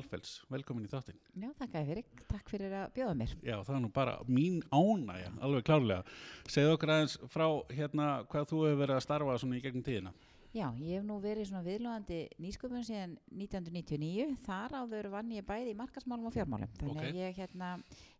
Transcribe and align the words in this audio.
Valfells, 0.00 0.32
velkomin 0.50 0.86
í 0.88 0.90
þáttinn. 0.90 1.20
Já, 1.36 1.50
þakka 1.60 1.76
þér 1.76 1.88
fyrir, 1.90 2.04
takk 2.30 2.50
fyrir 2.50 2.74
að 2.80 2.88
bjóða 2.96 3.14
mér. 3.20 3.36
Já, 3.44 3.56
það 3.66 3.76
er 3.76 3.84
nú 3.84 3.92
bara 4.00 4.16
mín 4.26 4.58
ánægja, 4.72 5.30
alveg 5.44 5.64
klárlega. 5.68 6.16
Segð 6.48 6.72
okkur 6.74 6.94
aðeins 6.96 7.18
frá 7.30 7.46
hérna 7.76 8.08
hvað 8.32 8.48
þú 8.50 8.64
hefur 8.66 8.80
verið 8.82 8.96
að 8.96 9.04
starfa 9.06 9.38
svona 9.42 9.60
í 9.60 9.62
gegnum 9.64 9.84
tíðina. 9.86 10.12
Já, 10.50 10.66
ég 10.82 10.96
hef 10.98 11.04
nú 11.06 11.20
verið 11.22 11.46
svona 11.46 11.62
viðlóðandi 11.62 12.16
nýsköpun 12.42 12.82
síðan 12.82 13.12
1999, 13.30 14.32
þar 14.48 14.72
áður 14.80 15.06
vann 15.12 15.30
ég 15.36 15.44
bæði 15.46 15.70
í 15.70 15.78
markasmálum 15.78 16.26
og 16.26 16.34
fjármálum. 16.34 16.72
Þannig 16.80 16.96
Ok. 16.96 17.04
að 17.06 17.20
ég 17.20 17.36
hérna, 17.38 17.68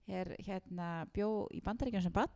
er 0.06 0.30
hérna 0.46 0.90
bjó 1.10 1.48
í 1.50 1.58
bandaríkjum 1.66 2.02
sem 2.06 2.12
bann. 2.14 2.30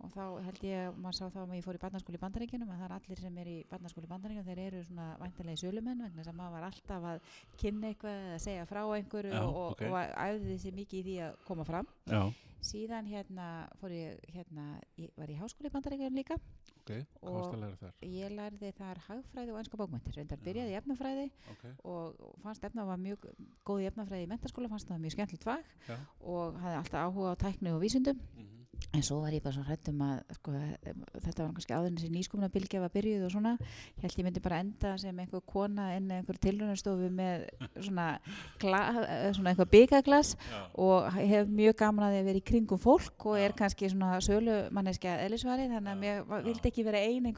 Og 0.00 0.12
þá 0.14 0.22
held 0.46 0.60
ég, 0.64 0.94
maður 0.96 1.16
sá 1.18 1.24
þá 1.34 1.38
að 1.44 1.54
ég 1.58 1.64
fór 1.66 1.78
í 1.78 1.82
barnaskóli 1.84 2.18
í 2.18 2.22
bandaríkjunum 2.24 2.70
að 2.72 2.78
það 2.80 2.86
er 2.88 2.94
allir 2.96 3.20
sem 3.24 3.38
er 3.42 3.50
í 3.52 3.56
barnaskóli 3.70 4.08
í 4.08 4.12
bandaríkjunum 4.12 4.48
þeir 4.50 4.62
eru 4.66 4.82
svona 4.88 5.08
væntanlega 5.20 5.60
sölumenn 5.62 6.04
vegna 6.06 6.20
þess 6.22 6.32
að 6.32 6.38
maður 6.40 6.54
var 6.56 6.68
alltaf 6.70 7.08
að 7.10 7.34
kynna 7.60 7.90
eitthvað 7.92 8.22
eða 8.28 8.38
segja 8.46 8.68
frá 8.70 8.82
einhverju 8.96 9.34
Já, 9.34 9.42
og, 9.44 9.66
ok. 9.74 9.82
og 9.90 9.98
æfði 10.26 10.54
þessi 10.54 10.72
mikið 10.80 11.00
í 11.00 11.04
því 11.10 11.18
að 11.26 11.36
koma 11.50 11.66
fram. 11.68 11.90
Já, 12.10 12.22
síðan 12.70 13.06
hérna 13.08 13.46
fór 13.80 13.94
ég 13.96 14.24
hérna, 14.34 14.64
ég 15.00 15.12
var 15.16 15.30
í 15.32 15.38
háskóli 15.40 15.70
í 15.70 15.74
bandaríkjunum 15.76 16.18
líka. 16.20 16.36
Ok, 16.80 16.94
hvað 17.20 17.34
Og- 17.36 17.82
að 18.00 18.08
ég 18.08 18.32
lærði 18.34 18.70
þar 18.74 18.98
hagfræði 19.06 19.52
og 19.52 19.58
ennska 19.60 19.78
bókmyndir 19.78 20.16
reyndar 20.16 20.40
byrjaði 20.42 20.72
í 20.72 20.78
efnafræði 20.80 21.26
Ok, 21.52 21.64
og 21.84 22.16
fannst 22.42 22.64
efna 22.64 22.86
var 22.88 22.96
mjög 22.98 23.28
góð 23.68 23.82
í 23.84 23.88
efnafræði 23.90 24.24
í 24.24 24.30
mentaskóla, 24.32 24.70
fannst 24.72 24.88
það 24.88 25.02
mjög 25.04 25.14
skemmtilegt 25.14 25.44
fag 25.44 26.00
og 26.24 26.56
hafði 26.58 26.78
alltaf 26.80 27.04
áhuga 27.04 27.34
á 27.36 27.40
tækni 27.44 27.74
og 27.76 27.82
vísundum 27.84 28.16
Mm 28.34 28.59
en 28.94 29.04
svo 29.06 29.20
var 29.24 29.34
ég 29.34 29.42
bara 29.44 29.54
svo 29.54 29.64
hrættum 29.66 30.00
að 30.04 30.36
sko, 30.38 30.54
þetta 31.16 31.44
var 31.44 31.52
kannski 31.56 31.76
áður 31.76 31.90
en 31.90 31.98
þessi 31.98 32.12
nýskumna 32.14 32.50
bylgja 32.52 32.82
var 32.82 32.92
byrjuð 32.94 33.26
og 33.26 33.34
svona, 33.34 33.54
ég 33.96 34.06
held 34.06 34.18
ég 34.20 34.28
myndi 34.28 34.44
bara 34.44 34.60
enda 34.64 34.94
sem 35.00 35.22
einhver 35.24 35.44
kona 35.46 35.90
inn 35.96 36.10
einhver 36.14 36.38
tilrunarstofu 36.42 37.10
með 37.14 37.46
svona, 37.78 38.08
svona 38.60 39.52
einhver 39.52 39.70
byggaglas 39.70 40.34
og 40.80 41.10
hef 41.16 41.50
mjög 41.50 41.78
gaman 41.80 42.08
að 42.08 42.20
að 42.20 42.28
vera 42.30 42.40
í 42.40 42.44
kringum 42.50 42.80
fólk 42.80 43.26
og 43.30 43.38
er 43.40 43.54
kannski 43.56 43.90
svona 43.90 44.18
sölu 44.24 44.56
manneskja 44.74 45.16
eðlisvari 45.24 45.68
þannig 45.70 45.92
að 45.92 46.00
mér 46.04 46.20
já. 46.20 46.42
vildi 46.46 46.70
ekki 46.70 46.86
vera 46.86 47.02
ein 47.04 47.28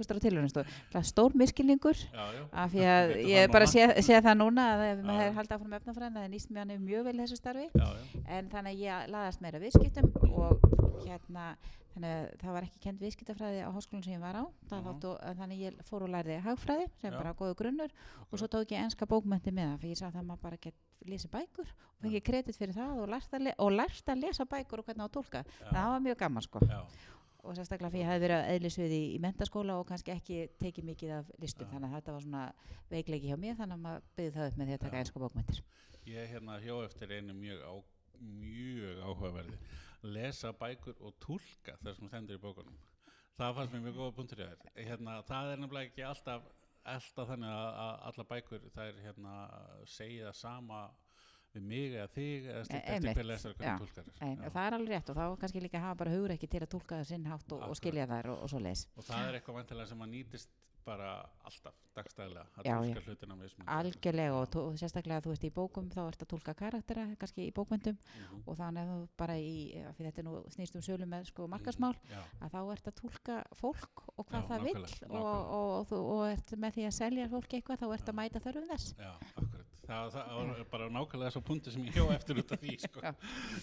það 0.93 1.01
er 1.01 1.09
stór 1.09 1.37
miskilningur 1.39 1.99
af 2.17 2.73
því 2.73 2.87
að 2.95 3.15
ég 3.33 3.53
bara 3.53 3.69
sé, 3.71 3.87
sé 4.05 4.21
það 4.25 4.39
núna 4.41 4.69
að 4.75 4.85
ef 4.89 5.05
maður 5.07 5.25
hefur 5.27 5.41
haldið 5.41 5.57
áfram 5.59 5.77
efnafræðin 5.79 6.19
að 6.19 6.27
það 6.27 6.33
nýst 6.35 6.53
mjög, 6.83 7.05
vel 7.09 7.19
þessu 7.23 7.39
starfi. 7.39 7.69
Já, 7.77 7.87
já, 7.87 8.23
en 8.39 8.51
þannig 8.53 8.73
að 8.75 8.83
ég 8.87 9.13
laðast 9.13 9.45
meira 9.45 9.63
viðskiptum 9.63 10.11
og 10.33 10.92
hérna 11.09 11.57
þannig 11.93 12.11
að 12.13 12.37
það 12.41 12.53
var 12.57 12.63
ekki 12.67 12.81
kent 12.81 13.01
viðskiptafræði 13.03 13.61
á 13.65 13.71
háskólan 13.75 14.05
sem 14.05 14.15
ég 14.15 14.21
var 14.23 14.37
á. 14.41 14.45
Það 14.71 14.79
Mhm. 14.81 14.87
þáttu, 14.89 15.11
en 15.29 15.37
þannig 15.37 15.57
að 15.59 15.65
ég 15.67 15.83
fór 15.85 16.03
og 16.03 16.09
lærði 16.15 16.37
hagfræði 16.43 16.87
sem 17.01 17.13
Já. 17.13 17.19
bara 17.19 17.35
góðu 17.35 17.55
grunnur. 17.55 17.91
Og 18.33 18.39
svo 18.39 18.47
tók 18.49 18.67
ég 18.73 18.81
enska 18.85 19.05
bókmenti 19.07 19.53
með 19.53 19.67
það 19.75 19.79
fyrir 19.83 19.93
ég 19.93 19.99
sá 20.01 20.11
það 20.11 20.25
maður 20.27 20.41
bara 20.43 20.57
gett 20.57 20.75
lesa 21.05 21.29
bækur. 21.29 21.67
Og 21.69 22.01
fengi 22.03 22.21
kredit 22.23 22.57
fyrir 22.57 22.73
það 22.75 22.99
og 23.03 23.09
lært 23.09 23.33
að, 23.35 23.43
le 23.43 23.55
og 23.59 23.71
lært 23.73 24.05
að 24.09 24.21
lesa 24.23 24.45
bækur 24.45 24.79
og 24.79 24.85
hvernig 24.87 25.03
á 25.05 25.09
að 25.09 25.13
tólka 25.13 25.45
það 25.45 25.73
já, 25.73 25.91
var 25.93 26.01
mjög 26.01 26.17
gaman 26.19 26.43
sko. 26.43 26.59
Já, 26.67 26.81
og 27.45 27.57
sérstaklega 27.57 27.91
fyrir 27.91 28.05
ég 28.05 28.09
hefði 28.09 28.23
verið 28.23 28.39
að 28.39 28.51
eðlisvið 28.57 28.93
í, 28.97 29.03
í 29.15 29.19
mentaskóla 29.21 29.77
og 29.81 29.87
kannski 29.89 30.13
ekki 30.15 30.49
tekið 30.63 30.85
mikið 30.85 31.11
af 31.19 31.31
listum. 31.43 31.67
Já. 31.67 31.73
þannig 31.77 31.91
að 31.91 31.97
þetta 32.01 32.13
var 32.13 32.21
svona 32.23 32.53
veikleiki 32.89 33.29
hjá 33.29 33.37
mér 33.37 33.57
þannig 33.59 33.75
að 33.77 33.83
maður 33.83 34.03
byggði 34.17 34.33
það 34.39 34.47
upp 34.49 34.57
með 34.57 34.67
því 34.67 34.73
að 34.73 34.81
taka 34.87 34.97
Já. 34.97 35.01
enska 35.01 35.21
bókmentir 35.21 35.63
Ég 36.07 36.29
hérna 36.33 36.61
hjó 36.63 36.85
eftir 36.85 37.09
einu 37.13 37.33
mjög, 37.35 37.61
á, 37.63 37.73
mjög 38.23 38.97
áhugaverði. 39.03 39.57
Lesa 40.03 40.53
bækur 40.59 40.99
og 41.01 41.15
túlka 41.23 41.77
það 41.83 41.99
sem 41.99 42.11
stendur 42.11 42.41
í 42.41 42.43
bókunum. 42.43 42.81
Það 43.39 43.55
fannst 43.59 43.75
mér 43.75 43.85
mjög 43.87 44.01
góða 44.01 44.17
punktur 44.17 44.43
í 44.43 44.49
þér. 44.49 44.73
Hérna, 44.89 45.15
það 45.29 45.53
er 45.53 45.63
nefnilega 45.63 45.91
ekki 45.91 46.05
alltaf, 46.07 46.49
alltaf 46.95 47.31
þannig 47.31 47.55
að, 47.55 47.95
alla 48.11 48.27
bækur 48.33 48.67
það 48.75 48.91
er 48.91 49.01
hérna 49.07 49.37
segja 49.89 50.35
sama 50.37 50.83
við 51.53 51.65
mig 51.69 51.95
eða 51.95 52.09
þig 52.15 52.47
eða 52.49 52.65
stilt 52.65 52.79
eftir 52.81 52.95
einmitt, 52.97 53.19
hver 53.19 53.29
lesar 53.29 53.57
hvernig 53.59 54.13
Nei, 54.23 54.31
og 54.47 54.55
það 54.55 54.67
er 54.67 54.77
alveg 54.79 54.93
rétt 54.95 55.13
og 55.13 55.19
þá 55.19 55.25
kannski 55.43 55.63
líka 55.63 55.83
hafa 55.83 55.99
bara 56.01 56.15
hugur 56.15 56.35
ekki 56.35 56.49
til 56.49 56.63
að 56.65 56.71
tólka 56.75 57.01
það 57.01 57.09
sinn 57.11 57.27
hátt 57.29 57.55
og, 57.57 57.65
og 57.69 57.79
skilja 57.79 58.07
þær 58.09 58.31
og, 58.33 58.45
og 58.47 58.53
svo 58.53 58.61
leis. 58.63 58.85
og 58.97 59.07
það 59.09 59.27
er 59.29 59.39
eitthvað 59.39 59.59
vantilega 59.59 59.91
sem 59.91 60.05
að 60.07 60.13
nýtist 60.15 60.55
bara 60.85 61.09
alltaf, 61.47 61.75
dagstæðilega 61.97 62.47
að 62.57 62.67
Já, 62.69 62.75
túlka 62.81 63.03
hlutina 63.07 63.35
með 63.37 63.49
þessum 63.49 63.69
Algjörlega 63.77 64.35
og, 64.39 64.47
tó- 64.55 64.65
sérstaklega 64.81 65.23
þú 65.25 65.33
veist 65.35 65.45
í 65.45 65.51
bókum 65.53 65.91
þá 65.93 66.01
ert 66.09 66.23
að 66.25 66.31
tólka 66.33 66.55
karaktera 66.57 67.05
kannski 67.21 67.47
í 67.49 67.53
bókmyndum 67.53 67.97
Mhm. 67.99 68.43
og 68.47 68.57
þannig 68.57 68.83
að 68.83 68.93
þú 68.93 69.09
bara 69.23 69.35
í, 69.37 69.53
af 69.87 69.97
því 69.99 70.07
þetta 70.09 70.19
er 70.19 70.29
nú 70.29 70.35
snýst 70.57 70.77
um 70.77 70.83
sölu 70.89 71.07
með 71.07 71.27
sko 71.33 71.47
markasmál 71.49 71.95
Já, 72.11 72.23
að 72.41 72.51
þá 72.57 72.61
ert 72.73 72.87
að 72.93 72.99
tólka 73.03 73.43
fólk 73.55 74.07
og 74.17 74.27
hvað 74.27 74.41
Já, 74.43 74.49
það 74.49 74.65
nákvæmlega, 74.67 75.11
og, 75.11 75.53
og, 75.59 75.93
og, 75.93 76.09
og 76.17 76.25
ert 76.33 76.57
með 76.59 76.73
því 76.79 76.87
að 76.89 76.97
selja 77.03 77.29
fólki 77.29 77.61
eitthvað 77.61 77.83
þá 77.85 77.93
ert 77.99 78.09
að 78.09 78.19
mæta 78.23 78.41
þörfum 78.41 78.69
þess. 78.73 78.95
já, 78.99 79.13
akkurat 79.37 79.69
það, 79.83 80.11
það 80.15 80.29
var 80.39 80.65
bara 80.71 80.89
nákvæmlega 80.89 81.29
þess 81.31 81.37
að 81.43 81.47
punkti 81.49 81.73
sem 81.75 81.85
ég 81.85 81.97
hjó 81.99 82.05
eftir 82.15 82.39
út 82.39 82.53
af 82.55 82.61
því 82.63 82.77
sko. 82.81 83.01
Já. 83.03 83.13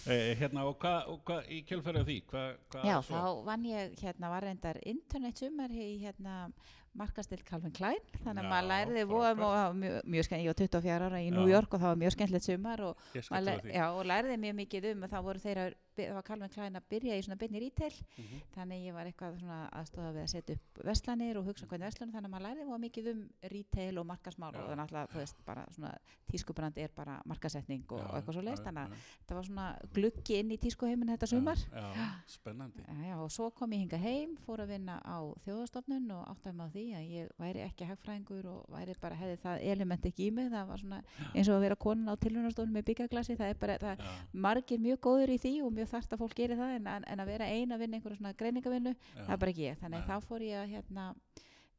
eh, 0.06 0.34
hérna 0.38 0.64
og 0.68 0.76
hvað 0.78 1.08
hva, 1.24 1.38
í 1.48 1.64
kjölfærið 1.66 2.04
því 2.06 2.18
hvað 2.30 2.56
hva 2.70 2.84
Já, 2.84 2.96
þá 3.08 3.44
vann 3.48 3.64
ég, 3.64 3.94
hérna, 4.04 4.28
var 4.30 4.42
reyndar 4.46 4.78
internet 4.86 5.38
sumar 5.38 5.70
í, 5.72 5.88
hérna, 6.04 6.52
markastilt 6.98 7.44
Calvin 7.46 7.72
Klein, 7.72 8.00
þannig 8.24 8.42
að 8.42 8.46
Já, 8.46 8.50
maður 8.50 8.70
voða, 9.10 9.30
frábært. 9.36 9.68
og, 9.70 9.76
mjög, 9.80 9.98
mjög 10.14 10.26
skemmt, 10.26 10.42
ég 10.42 10.50
var 10.50 10.58
24 10.58 11.06
ára 11.06 11.20
í 11.22 11.28
New 11.30 11.46
Já. 11.46 11.54
York 11.54 11.74
og 11.74 11.80
það 11.80 11.92
var 11.92 12.00
mjög 12.02 12.14
skemmtilegt 12.16 12.46
sumar 12.48 12.82
og, 12.88 13.04
því 13.14 13.74
já, 13.76 13.84
og 13.94 14.02
lærði 14.10 14.38
mjög 14.42 14.56
mikið 14.60 14.88
um 14.90 15.04
og 15.06 15.12
þá 15.14 15.18
voru 15.28 15.44
þeirra, 15.44 15.66
það 15.96 16.14
var 16.14 16.22
Calvin 16.22 16.48
Klein 16.54 16.74
að 16.78 16.86
byrja 16.90 17.16
í 17.18 17.22
svona 17.26 17.38
byrni 17.40 17.60
retail, 17.60 17.92
Mhm. 18.18 18.40
þannig 18.54 18.84
ég 18.86 18.94
var 18.94 19.06
eitthvað 19.06 19.38
svona 19.40 19.58
aðstóða 19.70 20.12
við 20.14 20.22
að 20.22 20.30
setja 20.34 20.54
upp 20.56 20.84
veslanir 20.84 21.36
og 21.36 21.44
hugsa 21.46 21.62
um 21.64 21.68
hvernig 21.68 21.86
veslanir, 21.90 22.14
þannig 22.14 22.28
að 22.30 22.34
maður 22.34 22.46
lærði 22.48 22.66
voða 22.70 22.80
mikið 22.84 23.10
um 23.12 23.30
retail 23.42 23.98
og 23.98 24.06
markasmál 24.06 24.52
Já, 24.54 24.60
og 24.60 24.68
þannig 24.70 24.90
að 24.90 25.08
þú 25.10 25.18
veist, 25.20 25.44
bara 25.46 25.66
svona 25.70 25.94
tískubrand 26.30 26.78
er 26.78 26.88
bara 26.94 27.20
markasetning 27.26 27.84
og, 27.90 27.98
Já, 28.00 28.04
og 28.06 28.14
eitthvað 28.20 28.34
svo 28.34 28.42
leist, 28.42 28.62
já, 28.62 28.66
þannig 28.70 28.84
að 28.86 28.94
þetta 29.20 29.34
var 29.34 29.44
svona 29.44 29.78
gluggi 29.92 30.38
inn 30.40 30.50
í 30.50 30.58
tískuheimin 30.58 31.08
þetta 31.16 31.26
sumar. 31.28 31.56
spennandi. 32.26 32.84
Og 33.20 33.30
svo 33.30 33.50
kom 33.54 33.70
ég 33.70 33.80
hinga 33.84 33.98
heim, 33.98 34.36
fór 34.46 34.58
að 34.64 34.68
vinna 34.76 35.00
á 35.02 35.18
þjóðastofnun 35.44 36.10
og 36.14 36.26
áttaði 36.30 36.54
mig 36.54 36.66
á 36.66 36.70
því 36.70 36.84
að 36.96 37.10
ég 37.10 37.28
væri 37.38 37.64
ekki 37.66 37.88
hagfræðingur 37.88 38.46
og 38.46 38.66
væri 38.70 38.94
bara, 39.00 39.14
hefði 39.16 39.38
það 39.42 39.64
element 39.72 40.02
ekki 40.06 40.26
í 40.28 40.30
mig, 40.32 40.50
það 40.52 40.66
var 40.68 40.78
svona 40.78 41.02
eins 41.34 41.48
og 41.48 41.54
að 41.58 41.60
vera 41.66 41.76
konan 41.76 42.08
á 42.08 42.14
tilhörnastofnun 42.20 42.72
með 42.74 42.84
byggjaglasi, 42.90 43.36
það 43.36 43.50
er 43.50 43.54
bara, 43.54 43.78
það 43.78 43.98
margir 44.32 44.78
mjög 44.78 44.98
góður 45.00 45.30
í 45.34 45.38
því 45.38 45.54
og 45.66 45.72
mjög 45.72 45.79
þarft 45.86 46.12
að 46.12 46.18
fólk 46.24 46.34
geri 46.36 46.56
það 46.56 46.74
en, 46.76 46.86
en, 47.06 47.20
að 47.20 47.26
vera 47.26 47.44
ein 47.46 47.72
að 47.72 47.78
vinna 47.84 47.96
einhverja 47.96 48.16
svona 48.20 48.32
greiningavinnu, 48.34 48.94
já, 48.96 49.22
það 49.24 49.32
er 49.36 49.38
bara 49.44 49.50
ekki 49.50 49.68
ég, 49.68 49.78
þannig 49.80 50.00
Nei. 50.00 50.08
þá 50.08 50.20
fór 50.28 50.40
ég 50.42 50.58
að 50.60 50.68
hérna 50.74 51.14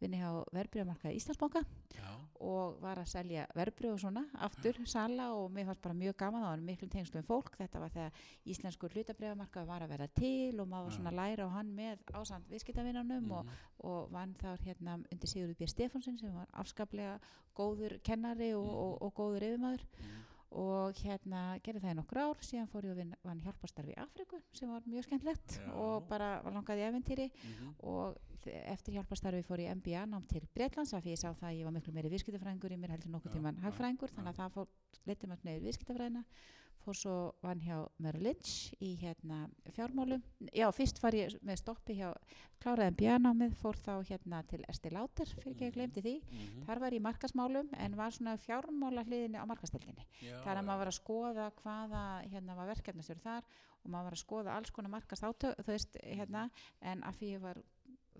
vinna 0.01 0.17
hjá 0.17 0.29
verbreyðamarkaði 0.55 1.17
Íslandsbanka 1.19 1.59
já, 1.93 2.07
og 2.41 2.79
var 2.81 2.97
að 2.97 3.11
selja 3.11 3.43
verbreyð 3.53 3.91
og 3.93 3.99
svona 4.01 4.23
aftur 4.41 4.79
sala 4.89 5.27
og 5.37 5.51
mér 5.53 5.67
fannst 5.69 5.83
bara 5.83 5.93
mjög 5.99 6.15
gaman 6.17 6.41
það 6.41 6.49
var 6.55 6.63
miklum 6.71 6.89
tengslum 6.89 7.21
við 7.21 7.27
fólk 7.27 7.51
þetta 7.59 7.81
var 7.83 7.93
þegar 7.93 8.23
íslenskur 8.49 8.95
hlutabreyðamarkað 8.95 9.67
var 9.69 9.85
að 9.85 9.93
vera 9.93 10.07
til 10.17 10.57
og 10.57 10.67
maður 10.71 10.87
var 10.87 10.91
Já. 10.91 10.97
svona 10.97 11.13
læra 11.19 11.45
á 11.45 11.49
hann 11.53 11.69
með 11.77 12.01
ásand 12.17 12.49
viðskiptavinnunum 12.49 13.29
og, 13.37 13.45
mhm, 13.45 13.61
og 13.91 14.09
vann 14.17 14.33
þar 14.41 14.65
hérna 14.65 14.97
undir 15.11 15.29
Sigurður 15.29 15.59
B. 15.61 15.69
Stefánsson 15.69 16.17
sem 16.17 16.33
var 16.33 16.49
afskaplega 16.63 17.19
góður 17.53 17.99
kennari 18.01 18.55
og, 18.57 18.65
Mhm. 18.65 18.81
og, 18.81 19.01
og 19.05 19.13
góður 19.21 19.45
yfirmaður 19.51 19.85
mhm, 19.85 20.25
og 20.51 20.97
hérna 21.05 21.41
gerði 21.63 21.79
það 21.85 21.93
í 21.93 21.97
nokkur 22.01 22.19
ár 22.25 22.41
síðan 22.43 22.67
fór 22.71 22.87
ég 22.89 22.97
að 22.97 23.13
vann 23.23 23.39
hjálparstarfi 23.45 23.93
í 23.93 23.99
Afriku 24.03 24.39
sem 24.57 24.71
var 24.73 24.83
mjög 24.89 25.05
skemmtlegt 25.07 25.57
og 25.79 26.07
bara 26.09 26.31
var 26.43 26.55
langaði 26.57 26.83
eventýri 26.89 27.27
mhm, 27.31 27.69
og 27.87 28.17
þe- 28.43 28.57
eftir 28.73 28.97
hjálparstarfi 28.97 29.45
fór 29.47 29.63
ég 29.63 29.75
MBA 29.79 30.03
nám 30.11 30.25
til 30.27 30.43
Breitlands 30.55 30.91
af 30.93 31.03
því 31.05 31.13
ég 31.15 31.21
sá 31.23 31.29
það 31.31 31.49
að 31.53 31.59
ég 31.61 31.69
var 31.69 31.75
miklu 31.77 31.93
meiri 31.95 32.11
viðskiptafræðingur 32.11 32.75
í 32.75 32.79
mér 32.83 32.95
heldur 32.97 33.13
nokkuð 33.15 33.31
Já, 33.31 33.35
tíman 33.37 33.61
hagfræðingur 33.63 34.11
þannig 34.17 34.33
að 34.33 34.41
það 34.41 34.55
fór 34.57 34.67
leytið 35.07 35.29
maður 35.31 35.47
neyður 35.51 35.65
viðskiptafræðina 35.69 36.25
fór 36.81 36.97
svo 36.97 37.15
vann 37.43 37.59
hjá 37.61 37.77
Merrill 37.99 38.23
Lynch 38.27 38.73
í 38.81 38.95
hérna 39.01 39.43
fjármálum. 39.75 40.21
Já 40.53 40.67
fyrst 40.73 41.01
var 41.03 41.13
ég 41.17 41.35
með 41.45 41.59
stoppi 41.61 41.95
hjá 41.99 42.11
kláraði 42.61 42.91
MBA 42.95 43.17
námið 43.23 43.55
fór 43.61 43.77
þá 43.81 43.93
hérna 44.09 44.43
til 44.49 44.61
Esti 44.69 44.89
Láter 44.93 45.25
fyrir 45.31 45.53
ekki 45.53 45.65
að 45.65 45.71
Mhm. 45.71 45.75
glemdi 45.77 46.01
því. 46.05 46.15
mhm, 46.31 46.65
þar 46.67 46.79
var 46.79 46.91
ég 46.91 46.99
í 46.99 47.05
markasmálum 47.07 47.69
en 47.77 47.95
var 47.95 48.11
svona 48.11 48.37
fjármála 48.37 49.03
hliðinni 49.05 49.37
á 49.41 49.45
markastildinni 49.45 50.05
þar 50.43 50.57
að 50.57 50.65
maður 50.65 50.77
var 50.83 50.87
að 50.87 50.99
skoða 51.01 51.51
hvaða 51.63 52.03
hérna 52.31 52.55
var 52.55 52.67
verkefnastjóri 52.75 53.21
þar 53.21 53.43
og 53.83 53.89
maður 53.91 54.03
var 54.03 54.11
að 54.13 54.23
skoða 54.25 54.55
alls 54.57 54.69
konar 54.71 54.89
markast 54.91 55.23
átök 55.23 55.55
þú 55.57 55.65
veist 55.73 55.97
hérna 56.03 56.49
en 56.81 57.03
af 57.03 57.15
því 57.17 57.33
ég 57.37 57.41
var 57.41 57.57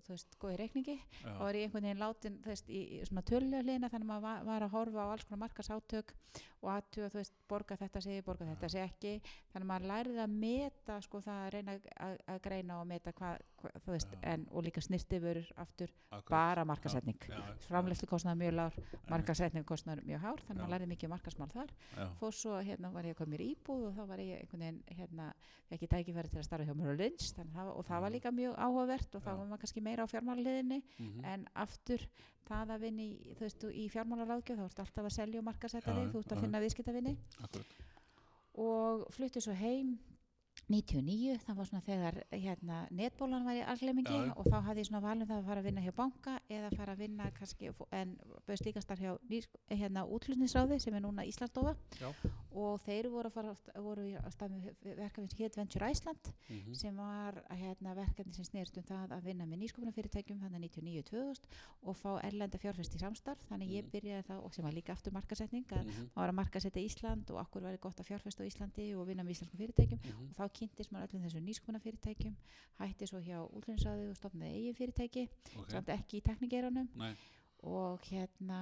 þú 0.02 0.10
veist, 0.16 0.40
góð 0.40 0.54
í 0.54 0.58
reikningi 0.58 0.98
já, 0.98 1.30
þá 1.30 1.40
var 1.40 1.54
ég 1.54 1.63
einhvern 1.69 1.84
veginn 1.84 2.00
látin 2.02 2.38
þú 2.42 2.46
veist, 2.50 2.69
í, 2.69 2.80
í 2.98 3.06
svona 3.06 3.22
tölulega 3.22 3.62
hlýna 3.62 3.90
þannig 3.92 4.08
að 4.08 4.12
maður 4.12 4.22
var, 4.22 4.44
var 4.46 4.62
að 4.66 4.72
horfa 4.72 4.98
á 5.06 5.12
alls 5.13 5.24
konar 5.30 5.44
markasátök 5.46 6.13
og 6.62 6.69
aðtuga, 6.75 7.10
þú 7.10 7.18
veist, 7.22 7.34
borga 7.50 7.75
þetta 7.75 8.02
sig, 8.06 8.24
borga 8.25 8.46
þetta 8.46 8.69
sig 8.69 8.81
ekki. 8.86 9.13
Þannig 9.52 9.66
að 9.66 9.69
maður 9.72 9.88
lærið 9.92 10.19
að 10.24 10.36
meta 10.44 10.98
sko 11.02 11.22
það 11.25 11.40
að 11.46 11.50
reyna 11.56 11.75
að, 12.06 12.18
að 12.34 12.42
greina 12.46 12.78
og 12.81 12.88
meta 12.92 13.13
hvað, 13.18 13.42
hva, 13.62 13.72
þú 13.86 13.92
veist, 13.96 14.12
Já. 14.13 14.19
en 14.34 14.46
og 14.52 14.63
líka 14.68 14.81
snirtifurur 14.86 15.50
aftur, 15.63 15.94
akkurat, 16.10 16.30
bara 16.30 16.66
markasetning 16.66 17.18
já, 17.28 17.34
já, 17.38 17.56
framleyslu 17.68 18.08
kostnaði 18.12 18.40
mjög 18.44 18.54
lár, 18.60 18.78
markasetning 19.10 19.66
kostnaði 19.66 20.06
mjög 20.06 20.22
hár, 20.28 20.44
þannig 20.48 20.62
að 20.62 20.68
maður 20.68 20.75
lærið 20.75 20.92
mikið 20.94 21.10
um 21.10 21.16
markasmál 21.16 21.50
þar. 21.56 21.74
Fór 22.22 22.38
svo, 22.38 22.60
hérna 22.62 22.92
var 22.94 23.10
ég 23.10 23.16
að 23.16 23.22
koma 23.24 23.34
mér 23.36 23.46
íbúð 23.50 23.88
og 23.90 23.96
þá 23.98 24.04
var 24.13 24.19
ég 24.25 24.42
einhvern 24.44 24.66
veginn, 24.68 24.81
hérna 25.02 25.31
ekki 25.72 25.88
tækifæri 25.88 26.30
til 26.30 26.42
að 26.42 26.46
starfa 26.50 26.68
hjá 26.68 26.75
mér 26.75 26.92
á 26.92 27.00
Lynch 27.00 27.31
þannig, 27.34 27.54
að 27.54 27.58
það, 27.58 27.66
var- 27.72 27.78
og 27.80 27.86
það 27.88 28.02
var 28.02 28.10
Mhm. 28.12 28.16
líka 28.18 28.31
mjög 28.36 28.56
áhugavert 28.60 29.16
og 29.16 29.22
þá 29.24 29.30
var 29.38 29.46
maður 29.48 29.62
kannski 29.63 29.81
meira 29.81 30.04
á 30.04 30.12
fjármálaliðinni 30.12 30.81
mhm, 31.00 31.25
en 31.25 31.48
aftur 31.56 32.02
það 32.48 32.74
að 32.76 32.86
vinna 32.86 33.04
í, 33.06 33.34
þú 33.38 33.46
veist, 33.46 33.66
í 33.72 33.86
fjármálaráðgjöf 33.94 34.60
þá 34.60 34.66
ertu 34.68 34.84
alltaf 34.86 35.08
að 35.10 35.16
selja 35.18 35.42
og 35.42 35.48
markasetta 35.48 35.92
Já, 35.92 35.98
þig, 36.00 36.12
þú 36.14 36.24
ert 36.24 36.36
að 36.36 36.42
finna 36.46 36.64
viðskiptavinni 36.66 37.16
og 38.62 39.06
flutti 39.16 39.44
svo 39.44 39.56
heim 39.58 39.96
99, 40.72 41.38
það 41.46 41.56
var 41.58 41.68
svona 41.68 41.82
þegar 41.86 42.18
hérna, 42.32 42.78
netbólan 42.96 43.44
var 43.46 43.58
í 43.60 43.64
algleimingi 43.68 44.14
Já, 44.16 44.26
já. 44.30 44.34
og 44.40 44.46
þá 44.48 44.58
hafði 44.68 44.82
ég 44.84 44.88
svona 44.90 45.02
valum 45.04 45.28
það 45.28 45.38
að 45.42 45.46
fara 45.50 45.60
að 45.62 45.68
vinna 45.68 45.82
hjá 45.86 45.92
banka 45.98 46.34
eða 46.50 46.70
fara 46.78 46.94
að 46.96 47.02
vinna 47.04 47.28
kannski 47.38 47.72
en 47.92 48.14
bauðst 48.48 48.66
líka 48.66 48.82
starf 48.82 49.00
hjá 49.04 49.18
hérna, 49.70 50.06
útlutningsráði 50.08 50.80
sem 50.80 50.94
er 50.98 51.02
núna 51.04 51.26
Íslandsdófa 51.28 51.76
Já. 52.00 52.10
og 52.52 52.80
þeir 52.86 53.10
voru 53.12 53.28
að 53.30 53.34
fara 53.34 53.56
voru 53.84 54.06
að 54.22 54.32
stað 54.36 54.56
með 54.56 54.70
verkefni 55.02 55.30
sem 55.32 55.44
hétt 55.44 55.58
Venture 55.60 55.90
Iceland 55.92 56.32
Mhm. 56.50 56.74
sem 56.76 56.96
var 56.96 57.42
hérna, 57.52 57.96
verkefni 57.96 58.34
sem 58.34 58.46
snerist 58.46 58.78
um 58.78 58.84
það 58.84 59.10
að 59.18 59.24
vinna 59.24 59.46
með 59.46 59.60
nýsköpunarfyrirtækjum 59.66 60.40
þannig 60.40 60.72
99-2000 60.72 61.46
og 61.84 61.96
fá 61.96 62.20
erlenda 62.24 62.58
fjárfest 62.58 62.96
í 62.96 63.00
samstarf 63.00 63.40
þannig 63.50 63.70
ég 63.70 63.84
Mhm. 63.84 63.92
byrjaði 63.92 64.24
þá 64.28 64.44
og 64.44 64.54
sem 64.54 64.64
var 64.66 64.74
líka 64.74 64.92
aftur 64.94 65.12
markasetning 65.14 65.66
að 65.72 65.86
Mhm. 65.86 66.10
maður 66.16 66.16
var 66.16 66.30
að 66.30 66.36
markasetja 66.36 66.82
Ísland 66.86 67.30
og 67.32 67.38
okkur 67.46 67.62
væri 67.62 67.80
gott 67.80 67.98
að 68.00 68.06
fjárfesta 68.08 68.46
kynntist 70.62 70.94
maður 70.94 71.10
öllum 71.16 71.25
þessum 71.28 71.46
nýsköpunarfyrirtækjum 71.50 72.36
hætti 72.80 73.10
svo 73.10 73.19
hjá 73.25 73.38
útlunnsræði 73.50 74.08
og 74.12 74.18
stofnaði 74.22 74.56
eigin 74.62 74.78
fyrirtæki 74.80 75.28
Ok. 75.58 75.69
samt 75.75 75.90
ekki 75.98 76.22
í 76.22 76.25
teknigeranum 76.30 76.90
Nei. 77.02 77.13
og 77.68 78.02
hérna 78.10 78.62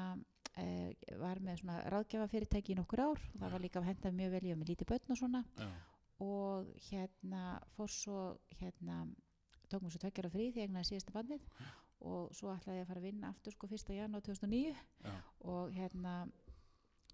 eh, 0.58 0.92
var 1.22 1.40
með 1.40 1.62
svona 1.62 1.78
ráðgjafa 1.94 2.28
fyrirtæki 2.34 2.74
í 2.74 2.80
nokkur 2.80 3.04
ár 3.06 3.20
og 3.22 3.38
það 3.40 3.52
var 3.56 3.64
líka 3.68 3.80
að 3.84 3.90
henda 3.92 4.12
mjög 4.12 4.32
vel 4.38 4.46
í 4.50 4.54
og 4.56 4.60
með 4.64 4.72
lítið 4.74 4.90
börn 4.94 5.14
og 5.16 5.20
svona 5.22 5.44
Já. 5.60 5.70
og 6.26 6.72
hérna 6.90 7.44
fór 7.78 7.92
svo 7.94 8.20
hérna 8.60 9.04
tók 9.70 9.84
mér 9.86 9.94
svo 9.94 10.02
tveggjara 10.04 10.32
frí 10.34 10.50
því 10.52 10.64
ég 10.64 10.68
egnaði 10.70 10.90
síðasta 10.90 11.14
bannið 11.16 11.46
og 12.10 12.32
svo 12.36 12.50
ætlaði 12.56 12.80
ég 12.80 12.86
að 12.86 12.90
fara 12.94 13.02
að 13.04 13.08
vinna 13.10 13.30
aftur 13.34 13.54
sko 13.54 13.68
1. 13.68 13.92
janúar 13.98 14.24
2009 14.24 14.74
Já. 15.04 15.16
og 15.52 15.72
hérna 15.76 16.14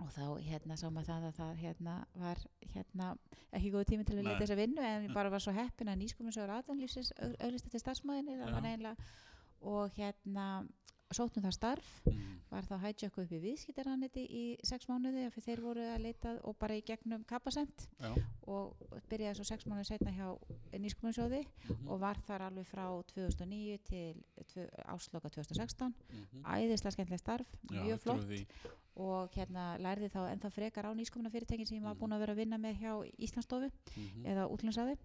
og 0.04 0.10
þá 0.12 0.24
hérna 0.44 0.76
sá 0.80 0.88
maður 0.92 1.08
það 1.08 1.26
að 1.30 1.38
það 1.38 1.60
hérna 1.62 1.94
var 2.20 2.42
hérna 2.74 3.12
ekki 3.56 3.72
góð 3.72 3.86
tími 3.92 4.08
til 4.08 4.18
að 4.18 4.22
Nei. 4.22 4.28
leita 4.28 4.42
þessa 4.42 4.58
vinnu 4.60 4.84
en 4.84 5.06
ég 5.08 5.14
bara 5.16 5.32
var 5.32 5.44
svo 5.44 5.54
heppin 5.56 5.92
að 5.92 6.02
nýskuminsögur 6.02 6.52
aðanlýfsins 6.58 7.14
auðlist 7.16 7.70
eftir 7.70 7.84
starfsmæðinni 7.84 8.36
það 8.42 8.52
Já. 8.52 8.56
var 8.58 8.66
neynlega 8.66 8.96
og 9.72 9.96
hérna 9.96 10.48
sóttum 11.14 11.44
það 11.44 11.54
starf 11.54 12.02
Mhm. 12.06 12.40
var 12.50 12.64
þá 12.64 12.80
hætjökku 12.82 13.22
upp 13.24 13.32
í 13.32 13.40
viðskiptaraniti 13.42 14.24
í 14.30 14.58
sex 14.64 14.88
mánuði 14.88 15.26
af 15.28 15.36
því 15.36 15.42
þeir 15.46 15.62
voru 15.62 15.82
að 15.82 16.02
leita 16.02 16.40
og 16.44 16.58
bara 16.58 16.76
í 16.76 16.82
gegnum 16.84 17.24
kapasend 17.26 17.88
og 18.48 18.76
byrjaði 19.10 19.36
svo 19.36 19.44
sex 19.46 19.66
mánuði 19.66 19.86
setna 19.86 20.12
hjá 20.12 20.38
nýskuminsjóði 20.74 21.46
Mhm. 21.70 21.88
og 21.88 22.00
var 22.00 22.16
þar 22.28 22.42
alveg 22.50 22.66
frá 22.66 23.04
2009 23.04 23.78
til 23.84 24.16
ásloka 24.88 25.30
2016 25.30 25.94
Mhm. 26.10 26.44
æðislega 26.46 26.92
skemmtilegt 26.92 27.20
starf, 27.22 27.48
Já, 27.72 27.84
mjög 27.84 28.00
flott 28.00 28.26
og 28.96 29.30
hérna 29.32 29.78
lærði 29.78 30.10
þá 30.10 30.32
ennþá 30.34 30.50
frekar 30.52 30.86
á 30.86 30.94
nýsköpunarfyrirtækin 30.96 31.68
sem 31.68 31.78
ég 31.80 31.84
var 31.84 31.96
Mhm. 31.96 32.00
búin 32.02 32.14
að 32.14 32.20
vera 32.20 32.34
að 32.34 32.38
vinna 32.38 32.58
með 32.58 32.80
hjá 32.80 33.12
Íslandsstofu 33.20 33.72
Mhm. 33.98 34.26
eða 34.26 34.50
útlandsræði 34.50 34.98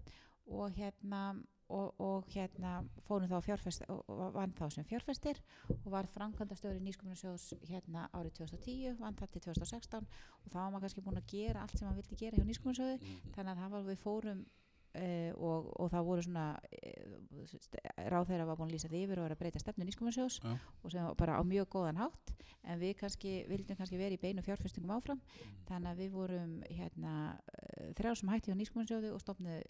og 0.46 0.70
hérna 0.76 1.22
og, 1.70 1.94
og 2.02 2.24
hérna 2.34 2.80
fórum 3.06 3.28
þá 3.30 3.40
fjárfest 3.46 3.84
og, 3.88 4.00
vann 4.34 4.50
þá 4.58 4.64
sem 4.74 4.84
fjárfestir 4.84 5.38
og 5.70 5.90
var 5.92 6.08
framkvæmdastjóri 6.16 6.80
nýsköpunarsjóðs 6.82 7.52
hérna 7.70 8.08
árið 8.12 8.40
2010, 8.40 8.96
vann 8.98 9.14
það 9.14 9.30
til 9.36 9.42
2016 9.44 10.00
og 10.00 10.50
þá 10.50 10.56
var 10.58 10.70
maður 10.72 10.80
kannski 10.88 11.04
búin 11.06 11.20
að 11.22 11.30
gera 11.30 11.62
allt 11.62 11.78
sem 11.78 11.86
maður 11.86 12.02
vildi 12.02 12.16
gera 12.24 12.36
hjá 12.40 12.48
nýsköpunarsjóði 12.48 12.98
Mhm. 12.98 13.30
þannig 13.36 13.52
að 13.52 13.62
það 13.62 13.70
var 13.76 13.86
við 13.92 14.02
fórum 14.06 14.42
Uh, 14.90 15.30
og, 15.38 15.68
og 15.78 15.90
það 15.92 16.02
voru 16.08 16.22
svona 16.26 16.44
uh, 16.58 18.08
ráð 18.10 18.24
þeirra 18.26 18.46
var 18.48 18.56
búin 18.58 18.66
að 18.66 18.74
lýsa 18.74 18.88
því 18.90 19.02
yfir 19.04 19.20
og 19.22 19.28
að 19.30 19.38
breyta 19.38 19.60
stefnu 19.62 19.84
nýskumarsjós 19.86 20.40
Já. 20.42 20.56
og 20.82 20.90
sem 20.90 21.04
var 21.06 21.14
bara 21.14 21.36
á 21.38 21.42
mjög 21.46 21.68
góðan 21.70 22.00
hátt 22.02 22.32
en 22.66 22.80
við 22.80 22.96
kannski 22.98 23.34
vildum 23.46 23.78
kannski 23.78 24.00
vera 24.00 24.16
í 24.16 24.18
beinu 24.18 24.42
fjárfestingum 24.42 24.90
áfram 24.96 25.20
Mhm. 25.22 25.60
þannig 25.68 25.90
að 25.92 26.00
við 26.02 26.10
vorum 26.10 26.56
hérna 26.66 27.12
uh, 27.38 27.92
þrjá 27.94 28.16
sem 28.18 28.28
hætti 28.34 28.50
á 28.50 28.58
nýskumarsjóði 28.58 29.12
og 29.14 29.22
stofnuðu 29.22 29.62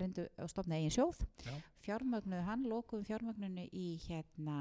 reyndu 0.00 0.26
og 0.38 0.50
stofnaði 0.50 0.80
eigin 0.86 0.96
sjóð 0.96 1.20
Já. 1.46 1.54
fjármögnuðu 1.86 2.42
hann, 2.46 2.66
lokuðum 2.70 3.04
fjármögnunu 3.08 3.68
í 3.72 3.86
hérna 4.06 4.56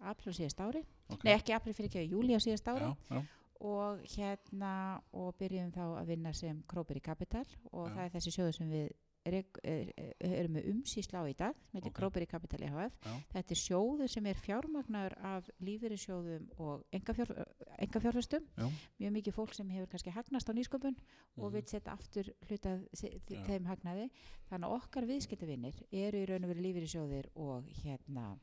april 0.00 0.34
síðast 0.34 0.60
ári 0.60 0.84
Ok. 1.12 1.24
nei 1.24 1.34
ekki 1.36 1.52
april 1.54 1.74
fyrir 1.74 1.90
ekki, 1.90 2.06
júli 2.10 2.34
á 2.36 2.40
síðast 2.40 2.68
ári 2.68 2.88
Já, 2.88 2.96
já. 3.10 3.22
og 3.60 4.00
hérna 4.16 5.00
og 5.12 5.34
byrjum 5.38 5.72
þá 5.72 5.82
að 6.00 6.06
vinna 6.06 6.32
sem 6.32 6.62
Króperi 6.68 7.00
Capital 7.00 7.44
og 7.72 7.88
Já. 7.88 7.94
það 7.94 8.04
er 8.04 8.14
þessi 8.16 8.34
sjóður 8.38 8.56
sem 8.58 8.70
við 8.70 8.90
erum 9.24 10.52
með 10.58 10.66
umsýsla 10.72 11.22
á 11.22 11.24
í 11.30 11.34
dag 11.36 11.54
með 11.72 11.80
Ok. 11.80 11.86
okay. 11.86 11.92
Króperi 11.98 12.26
Capital 12.28 12.60
EHF 12.66 12.96
Já. 13.04 13.12
þetta 13.32 13.54
er 13.54 13.60
sjóður 13.60 14.10
sem 14.12 14.26
er 14.26 14.34
fjármagnar 14.44 15.14
af 15.24 15.48
lífeyrissjóðum 15.64 16.48
og 16.60 16.84
engafjárfestum 16.92 18.44
Já. 18.58 18.68
mjög 19.00 19.12
mikið 19.18 19.36
fólk 19.38 19.54
sem 19.56 19.68
hefur 19.72 19.88
kannski 19.94 20.10
hagnast 20.14 20.48
á 20.48 20.52
nýsköpun 20.52 20.96
og 21.38 21.44
Mhm. 21.50 21.52
vil 21.52 21.62
setja 21.66 21.92
aftur 21.92 22.32
hluta 22.48 22.80
þeim 22.94 23.66
hagnaði 23.66 24.10
þannig 24.50 24.68
að 24.68 24.76
okkar 24.76 25.06
viðskiptavinir 25.06 25.74
eru 25.92 26.18
í 26.18 26.26
raun 26.28 26.44
og 26.44 26.50
verið 26.50 26.66
lífeyrissjóðir 26.66 27.26
og 27.36 27.64
hérna 27.82 28.38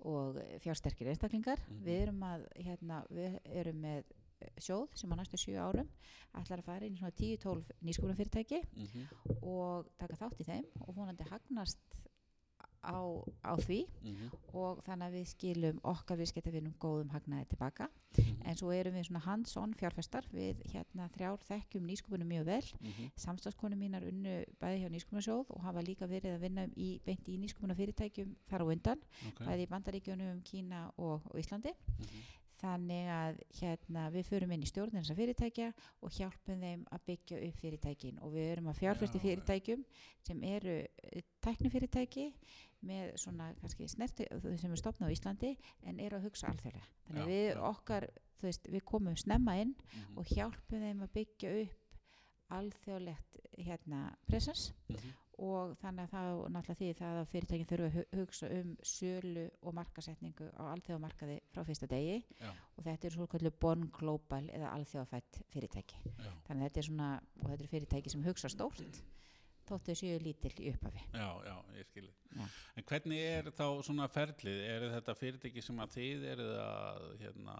og 0.00 0.36
fjársterkir 0.60 1.08
einstaklingar 1.08 1.58
Mhm. 1.68 1.82
við 1.84 2.02
erum 2.06 2.20
að 2.22 2.46
hérna, 2.56 3.06
við 3.10 3.40
erum 3.46 3.80
með 3.82 4.04
sjóð 4.60 4.88
sem 4.94 5.12
á 5.12 5.16
næstu 5.16 5.36
sjö 5.40 5.56
árum 5.60 5.88
ætlar 6.36 6.60
að 6.60 6.64
fara 6.68 6.86
inn 6.86 6.96
í 6.96 7.00
svona 7.00 7.16
10-12 7.16 7.70
nýsköpunarfyrirtæki 7.82 8.62
Mhm. 8.76 9.06
og 9.42 9.86
taka 9.98 10.16
þátt 10.16 10.40
í 10.40 10.44
þeim 10.44 10.64
og 10.86 10.94
vonandi 10.96 11.24
hagnast 11.30 11.78
á, 12.86 12.94
á 13.42 13.52
því 13.58 13.86
Mhm. 14.02 14.30
og 14.54 14.82
þannig 14.84 15.06
að 15.08 15.14
við 15.16 15.26
skilum 15.26 15.80
okkar 15.82 16.16
viðskiptavinum 16.18 16.74
góðum 16.78 17.10
hagnaði 17.10 17.48
tilbaka 17.48 17.88
Mhm. 18.18 18.42
en 18.44 18.54
svo 18.56 18.70
erum 18.72 18.94
við 18.94 19.06
svona 19.08 19.20
hands-on 19.24 19.74
fjárfestar 19.74 20.24
við 20.32 20.62
hérna 20.72 21.08
þrjár 21.10 21.40
þekkjum 21.48 21.86
nýsköpunum 21.86 22.28
mjög 22.28 22.44
vel 22.44 22.62
Mhm. 22.80 23.10
samstagskonu 23.16 23.74
mínar 23.76 24.04
unnu 24.06 24.44
bæði 24.60 24.84
hjá 24.84 24.90
nýsköpunarsjóð 24.90 25.46
og 25.50 25.62
hafa 25.62 25.80
líka 25.82 26.06
verið 26.06 26.36
að 26.36 26.40
vinna 26.40 26.66
í, 26.76 27.00
beint 27.04 27.26
í 27.28 27.38
nýsköpunarfyrirtækjum 27.38 28.36
þar 28.48 28.60
á 28.62 28.66
undan 28.72 29.00
Ok. 29.28 29.44
bæði 29.46 29.62
í 29.66 29.68
bandaríkjunum, 29.68 30.42
Kína 30.44 30.92
og, 30.98 31.22
og 31.26 31.34
Íslandi 31.40 31.72
Mhm. 31.98 32.22
Þannig 32.60 33.08
að 33.12 33.40
hérna, 33.60 34.10
við 34.14 34.28
förum 34.30 34.52
inn 34.56 34.62
í 34.64 34.68
stjórnir 34.70 35.02
þessar 35.02 35.18
fyrirtækja 35.20 35.66
og 36.02 36.10
hjálpum 36.16 36.60
þeim 36.62 36.84
að 36.96 37.02
byggja 37.10 37.40
upp 37.48 37.58
fyrirtækin 37.60 38.18
og 38.24 38.32
við 38.32 38.46
erum 38.52 38.70
að 38.72 38.78
fjárfesti 38.80 39.18
Já, 39.20 39.24
fyrirtækjum 39.26 39.82
sem 40.28 40.42
eru 40.44 40.76
eh, 41.12 41.22
tæknifyrirtæki 41.44 42.26
með 42.86 43.16
svona 43.20 43.50
kannski 43.60 43.88
snerti 43.88 44.26
sem 44.60 44.72
er 44.72 44.80
stopnað 44.80 45.10
á 45.10 45.14
Íslandi 45.16 45.52
en 45.84 46.00
eru 46.00 46.16
að 46.20 46.28
hugsa 46.30 46.48
alþjóðlega 46.52 46.88
þannig 47.08 47.22
Já, 47.22 47.26
við 47.32 47.46
já. 47.50 47.60
okkar, 47.70 48.08
þú 48.40 48.48
veist, 48.48 48.68
við 48.72 48.84
komum 48.84 49.16
snemma 49.16 49.56
inn 49.60 49.74
Mhm. 49.76 50.16
og 50.18 50.24
hjálpum 50.32 50.80
þeim 50.86 51.02
að 51.02 51.12
byggja 51.16 51.54
upp 51.62 51.82
alþjóðlegt 52.56 53.38
hérna 53.58 54.14
presens 54.28 54.72
Mhm. 54.88 55.12
Og 55.38 55.74
þannig 55.82 56.06
að 56.06 56.12
það 56.14 56.38
náttúrulega 56.54 56.78
því 56.80 56.86
það 57.00 57.18
að 57.20 57.26
fyrirtækin 57.32 57.68
þurfa 57.72 57.88
að 57.90 57.96
hu- 57.96 58.20
hugsa 58.20 58.48
um 58.56 58.70
sölu 58.88 59.42
og 59.62 59.74
markasetningu 59.76 60.46
á 60.56 60.62
alþjóðamarkaði 60.72 61.36
frá 61.52 61.64
fyrsta 61.68 61.88
degi 61.90 62.14
Já. 62.40 62.50
og 62.76 62.86
þetta 62.86 63.06
er 63.10 63.16
svo 63.18 63.26
kallu 63.28 63.50
Born 63.60 63.84
Global 63.98 64.46
eða 64.48 64.70
alþjóðafætt 64.78 65.42
fyrirtæki 65.52 66.00
Já. 66.06 66.30
þannig 66.48 66.62
að 66.62 66.64
þetta 66.70 66.80
er 66.84 66.88
svona, 66.88 67.10
og 67.42 67.50
þetta 67.50 67.62
er 67.68 67.72
fyrirtæki 67.74 68.14
sem 68.14 68.24
hugsa 68.24 68.48
stórt 68.48 69.02
þóttu 69.66 69.96
séu 69.98 70.18
lítil 70.22 70.54
í 70.62 70.70
upphafi 70.72 71.00
Já, 71.12 71.28
já, 71.44 71.56
ég 71.76 71.88
skilji. 71.90 72.12
En 72.76 72.84
hvernig 72.86 73.18
er 73.26 73.48
þá 73.50 73.64
svona 73.82 74.06
ferlið? 74.12 74.60
Er 74.70 74.84
þetta 74.94 75.14
fyrirtæki 75.18 75.62
sem 75.64 75.80
að 75.82 75.96
þið 75.98 76.26
eruð 76.32 76.52
að 76.62 77.06
hérna, 77.24 77.56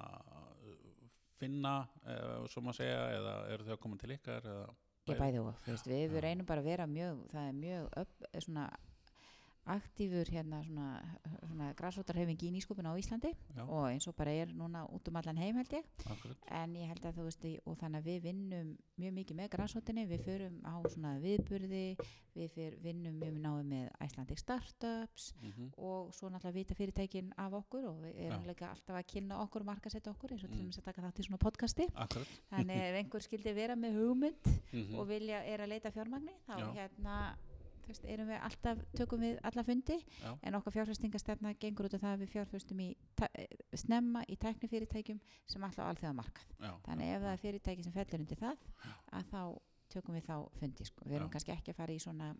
finna, 1.40 1.72
uh, 2.06 2.46
svo 2.48 2.62
maður 2.64 2.78
segja, 2.80 3.00
eða 3.18 3.32
eru 3.52 3.66
þau 3.66 3.74
að 3.76 3.80
koma 3.82 3.98
til 4.00 4.12
ykkar? 4.16 4.46
Eða, 4.52 4.66
bæði 5.14 5.42
og, 5.42 5.54
þú 5.64 5.74
veist, 5.74 5.88
við, 5.90 6.16
reynum 6.24 6.48
bara 6.48 6.64
að 6.64 6.70
vera 6.72 6.86
mjög, 6.90 7.22
það 7.30 7.48
er 7.48 7.56
mjög 7.60 7.88
upp, 8.02 8.28
svona 8.42 8.66
aktífur 9.66 10.28
hérna 10.30 10.60
svona, 10.64 10.88
svona 11.42 11.72
græsóttarhefing 11.78 12.38
í 12.46 12.50
nýskupin 12.54 12.86
á 12.86 12.94
Íslandi 12.94 13.32
Já. 13.56 13.64
og 13.66 13.88
eins 13.90 14.06
og 14.06 14.14
bara 14.16 14.30
er 14.30 14.46
núna 14.54 14.84
út 14.88 15.08
um 15.08 15.16
allan 15.16 15.36
heim 15.36 15.56
held 15.56 15.72
ég 15.74 15.84
akkurat. 16.06 16.36
en 16.46 16.74
ég 16.76 16.86
held 16.86 17.04
að 17.04 17.16
þú 17.18 17.24
veist 17.26 17.46
og 17.66 17.76
þannig 17.80 17.98
að 17.98 18.06
við 18.06 18.20
vinnum 18.22 18.68
mjög 18.98 19.12
mikið 19.18 19.36
með 19.40 19.50
græsóttinni 19.56 20.06
við 20.06 20.22
förum 20.28 20.60
á 20.62 20.74
svona 20.88 21.16
viðburði 21.18 21.96
við 22.36 22.50
fyr, 22.52 22.76
vinnum 22.84 23.16
mjög 23.18 23.38
náðu 23.40 23.64
með 23.64 23.90
Icelandic 24.06 24.38
Startups 24.38 25.32
Mm 25.42 25.70
og 25.76 26.14
svo 26.14 26.28
náttúrulega 26.30 26.54
vita 26.54 26.74
fyrirtækin 26.74 27.32
af 27.36 27.52
okkur 27.52 27.84
og 27.90 27.98
við 28.04 28.14
erum 28.26 28.44
líka 28.46 28.70
alltaf 28.70 28.96
að 28.96 29.06
kynna 29.06 29.40
okkur 29.42 29.60
og 29.64 29.66
markasetta 29.66 30.10
okkur 30.10 30.32
eins 30.32 30.44
og 30.44 30.50
til 30.50 30.56
Mm. 30.56 30.62
dæmis 30.70 30.78
að 30.78 30.84
taka 30.84 31.02
þátt 31.02 31.18
í 31.20 31.24
svona 31.26 31.38
podcasti 31.42 31.86
Akkurat. 31.94 32.28
þannig 32.50 32.76
ef 32.76 32.96
einhver 33.02 33.22
skildi 33.22 33.52
vera 33.54 33.74
með 33.76 33.98
hugmynd 33.98 34.46
Mm 34.72 34.94
og 34.98 35.08
vilja 35.08 35.42
er 35.44 35.60
að 35.60 35.68
leita 35.68 35.90
fjármagni 35.90 36.32
þá 36.46 36.58
Já. 36.58 36.72
hérna 36.74 37.36
veist, 37.90 38.08
erum 38.12 38.30
við 38.30 38.42
alltaf, 38.48 38.82
tökum 38.96 39.22
við 39.24 39.38
alla 39.50 39.64
fundi 39.66 39.98
Já. 40.22 40.30
en 40.42 40.58
okkar 40.58 40.76
fjárfestingastefna 40.76 41.54
gengur 41.62 41.88
út 41.88 41.96
af 41.98 42.04
það 42.04 42.16
að 42.16 42.24
við 42.24 42.32
fjárfestum 42.34 42.82
í 42.84 42.88
snemma 43.84 44.24
í 44.28 44.38
tæknifyrirtækjum 44.42 45.20
sem 45.46 45.66
alltaf 45.68 45.90
alþjóða 45.90 46.16
markað 46.20 46.56
Já. 46.58 46.72
þannig 46.88 47.14
ef 47.14 47.24
það 47.26 47.32
er 47.32 47.44
fyrirtæki 47.44 47.86
sem 47.86 47.96
fellur 47.96 48.24
undir 48.24 48.42
það 48.42 48.66
að 49.20 49.30
þá 49.32 49.40
tökum 49.92 50.18
við 50.18 50.26
þá 50.26 50.36
fundi 50.58 50.88
sko. 50.88 51.06
við 51.06 51.20
erum 51.20 51.30
kannski 51.30 51.54
ekki 51.54 51.72
að 51.72 51.80
fara 51.80 51.94
í 51.94 52.02
svona 52.02 52.32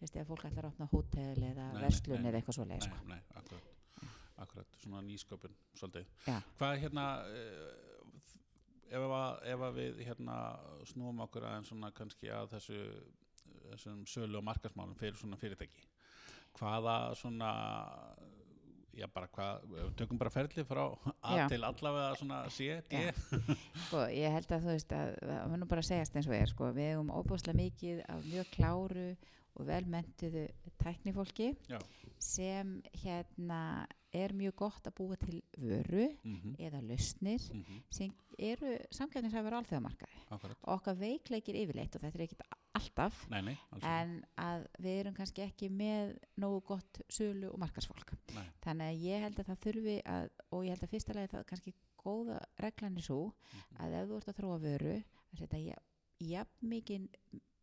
þú 0.00 0.06
veist, 0.06 0.16
ef 0.16 0.30
fólk 0.30 0.46
ætlar 0.48 0.66
að 0.66 0.72
opna 0.72 0.88
hótel 0.88 1.44
eða 1.50 1.66
verslun 1.76 2.24
eða 2.24 2.40
eitthvað 2.40 2.56
svoleið 2.56 2.86
sko. 2.86 3.00
Nei, 3.04 3.18
nei, 3.18 3.36
akkurat. 3.36 3.76
Akkurat, 4.40 4.76
svona 4.80 5.02
nýsköpun, 5.04 5.56
svolítið. 5.76 6.06
Já. 6.24 6.38
Hvað 6.56 6.78
hérna, 6.80 7.02
uh, 7.28 7.90
ef, 8.88 9.04
að, 9.04 9.42
ef 9.52 9.64
að 9.66 9.74
við 9.76 10.00
hérna 10.06 10.36
snúum 10.88 11.20
okkur 11.26 11.44
aðeins 11.50 11.68
svona 11.68 11.90
kannski 11.98 12.30
að 12.32 12.54
þessu 12.54 12.78
þessum 13.70 14.04
sölu 14.10 14.40
og 14.40 14.46
markasmálum 14.50 14.98
fyrir 14.98 15.18
svona 15.20 15.38
fyrirtæki 15.40 15.86
hvaða 16.58 16.96
svona 17.18 17.50
já 18.96 19.06
bara 19.14 19.28
hvað, 19.30 19.66
við 19.70 19.90
tökum 20.00 20.18
bara 20.20 20.32
ferli 20.34 20.64
frá 20.66 20.82
að 21.22 21.42
til 21.52 21.60
allavega 21.62 22.14
svona 22.18 22.40
sé, 22.52 22.80
D 22.90 23.04
Já. 23.04 23.12
Sko, 23.86 24.02
ég 24.12 24.34
held 24.34 24.50
að 24.50 24.64
þú 24.66 24.72
veist 24.74 24.94
að 24.96 25.12
það 25.22 25.52
mun 25.52 25.62
nú 25.62 25.68
bara 25.70 25.84
að 25.84 25.90
segjast 25.92 26.16
eins 26.18 26.28
og 26.30 26.36
er, 26.36 26.50
sko, 26.50 26.70
við 26.76 26.90
hefum 26.90 27.12
óbúslega 27.14 27.60
mikið 27.60 28.02
af 28.10 28.26
mjög 28.26 28.50
kláru 28.56 29.06
og 29.54 29.68
velmentuðu 29.70 30.44
tæknifólki 30.82 31.52
Já. 31.70 31.78
sem 32.18 32.76
hérna 33.04 33.62
er 34.12 34.32
mjög 34.34 34.54
gott 34.56 34.86
að 34.86 34.94
búa 34.98 35.16
til 35.16 35.42
vöru 35.58 36.08
mm 36.24 36.54
eða 36.58 36.80
lausnir 36.82 37.40
sem 37.90 38.10
eru 38.38 38.76
samkvæmningshafur 38.90 39.52
á 39.54 39.58
alþjóðamarkaði. 39.60 40.16
akkurat, 40.30 40.56
Okkar 40.62 40.96
veikleikir 40.96 41.54
yfirleitt 41.54 41.94
og 41.96 42.02
þetta 42.02 42.18
er 42.18 42.24
ekkit 42.26 42.42
alltaf 42.74 43.28
nei, 43.30 43.40
nei, 43.42 43.56
en 43.82 44.24
að 44.38 44.66
við 44.80 45.00
erum 45.00 45.14
kannski 45.14 45.42
ekki 45.42 45.68
með 45.70 46.16
nógu 46.38 46.62
gott 46.66 47.00
sölu 47.08 47.50
og 47.52 47.58
markasfólk. 47.58 48.12
Nei. 48.34 48.44
Þannig 48.62 48.86
að 48.94 49.02
ég 49.04 49.20
held 49.26 49.38
að 49.38 49.46
það 49.50 49.60
þurfi 49.66 49.96
að, 50.04 50.28
og 50.50 50.64
ég 50.64 50.70
held 50.70 50.82
að 50.82 50.90
fyrsta 50.94 51.14
lagi 51.14 51.28
það 51.34 51.46
kannski 51.46 51.74
góða 52.00 52.40
reglan 52.58 52.96
er 52.96 53.02
svo 53.02 53.32
Mhm. 53.52 53.76
að 53.84 53.94
ef 54.02 54.08
þú 54.08 54.16
ert 54.16 54.28
að 54.28 54.38
þróa 54.40 54.60
vöru 54.60 54.94
að 55.32 55.38
setja 55.38 55.58
jafn, 55.58 55.84
jafn 56.20 56.68
mikið 56.68 57.08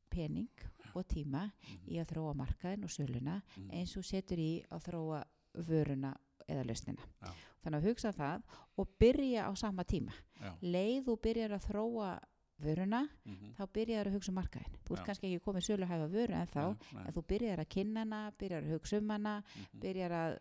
pening 0.09 0.49
og 0.95 1.07
tíma 1.07 1.51
Mhm. 1.51 1.87
í 1.87 1.95
að 1.99 2.07
þróa 2.13 2.35
markaðin 2.35 2.83
og 2.83 2.89
söluna 2.89 3.41
Mhm. 3.57 3.69
eins 3.71 3.97
og 3.97 4.03
setur 4.05 4.37
í 4.37 4.63
að 4.69 4.83
þróa 4.83 5.23
vöruna 5.55 6.15
eða 6.47 6.63
lausnina. 6.67 7.01
Já. 7.21 7.31
Þannig 7.63 7.81
að 7.81 7.87
hugsa 7.89 8.11
það 8.15 8.41
og 8.77 8.89
byrja 8.99 9.47
á 9.47 9.51
sama 9.57 9.83
tíma. 9.83 10.13
Já. 10.39 10.51
Leið 10.61 11.05
þú 11.07 11.15
byrjar 11.21 11.55
að 11.57 11.65
þróa 11.67 12.11
vöruna, 12.57 13.03
Mhm. 13.25 13.53
þá 13.53 13.63
byrjar 13.73 14.07
að 14.07 14.13
hugsa 14.17 14.29
um 14.31 14.35
markaðin. 14.35 14.77
Þú 14.85 14.95
ert 14.97 15.05
kannski 15.05 15.27
ekki 15.29 15.43
komið 15.45 15.65
söluhæfa 15.67 16.07
vöru 16.09 16.33
en 16.33 16.47
þá, 16.47 16.63
Nei, 16.65 16.77
nei, 16.93 17.03
en 17.05 17.13
þú 17.13 17.23
byrjar 17.27 17.59
að 17.59 17.69
kynna 17.69 17.99
hana, 17.99 18.31
byrjar 18.39 18.63
að 18.63 18.71
hugsa 18.73 18.97
um 18.97 19.09
hana, 19.09 19.43
mhm. 19.43 19.79
byrjar 19.79 20.11
að 20.11 20.39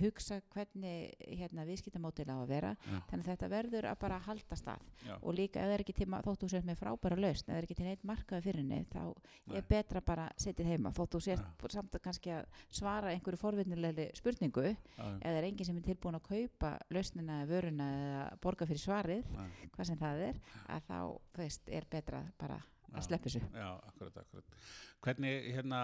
hugsa 0.00 0.40
hvernig 0.52 1.14
hérna, 1.22 1.64
viðskiptamótil 1.68 2.26
á 2.26 2.36
að 2.36 2.48
vera 2.50 2.72
Já. 2.74 2.96
þannig 3.10 3.22
að 3.22 3.30
þetta 3.30 3.48
verður 3.52 3.88
að 3.90 3.98
bara 4.02 4.18
halda 4.26 4.58
stað 4.58 4.82
Já. 5.06 5.14
og 5.20 5.36
líka 5.38 5.60
ef 5.62 5.68
það 5.68 5.74
er 5.76 5.84
ekki 5.84 5.94
tíma 6.00 6.20
þótt 6.26 6.42
þú 6.42 6.50
sért 6.52 6.66
með 6.66 6.80
frábæra 6.80 7.18
lausn 7.20 7.46
ef 7.46 7.52
það 7.52 7.60
er 7.60 7.68
ekki 7.68 7.78
til 7.78 7.86
neitt 7.86 8.04
markaði 8.10 8.46
fyrir 8.48 8.62
henni 8.64 8.80
þá 8.90 9.02
Nei. 9.46 9.56
er 9.60 9.68
betra 9.70 10.02
bara 10.10 10.26
setið 10.42 10.70
heima 10.72 10.92
þótt 10.96 11.16
þú 11.16 11.22
sért 11.28 11.46
Já. 11.46 11.70
samt 11.78 11.98
að 11.98 12.04
kannski 12.08 12.34
að 12.34 12.46
svara 12.80 13.14
einhverju 13.14 13.40
forvinnilegri 13.40 14.08
spurningu 14.18 14.66
Já, 14.74 15.04
það 15.22 15.40
er 15.40 15.48
enginn 15.50 15.70
sem 15.70 15.80
er 15.80 15.86
tilbúin 15.86 16.18
að 16.18 16.26
kaupa 16.32 16.72
lausnina 16.90 17.42
eða 17.42 17.50
vöruna 17.54 17.90
eða 18.06 18.24
borga 18.42 18.66
fyrir 18.66 18.82
svarið 18.82 19.28
nei, 19.36 19.50
hvað 19.76 19.92
sem 19.92 20.00
það 20.02 20.24
er 20.30 20.40
að 20.66 20.88
þá 20.90 20.98
þú 21.36 21.44
veist, 21.44 21.68
er 21.70 21.86
betra 21.90 22.24
bara 22.40 22.58
að 22.96 23.06
sleppa 23.06 23.28
þessu 23.28 23.42
Já, 23.52 23.70
akkurat, 23.90 24.18
akkurat. 24.22 24.58
Hvernig, 25.04 25.50
hérna, 25.54 25.80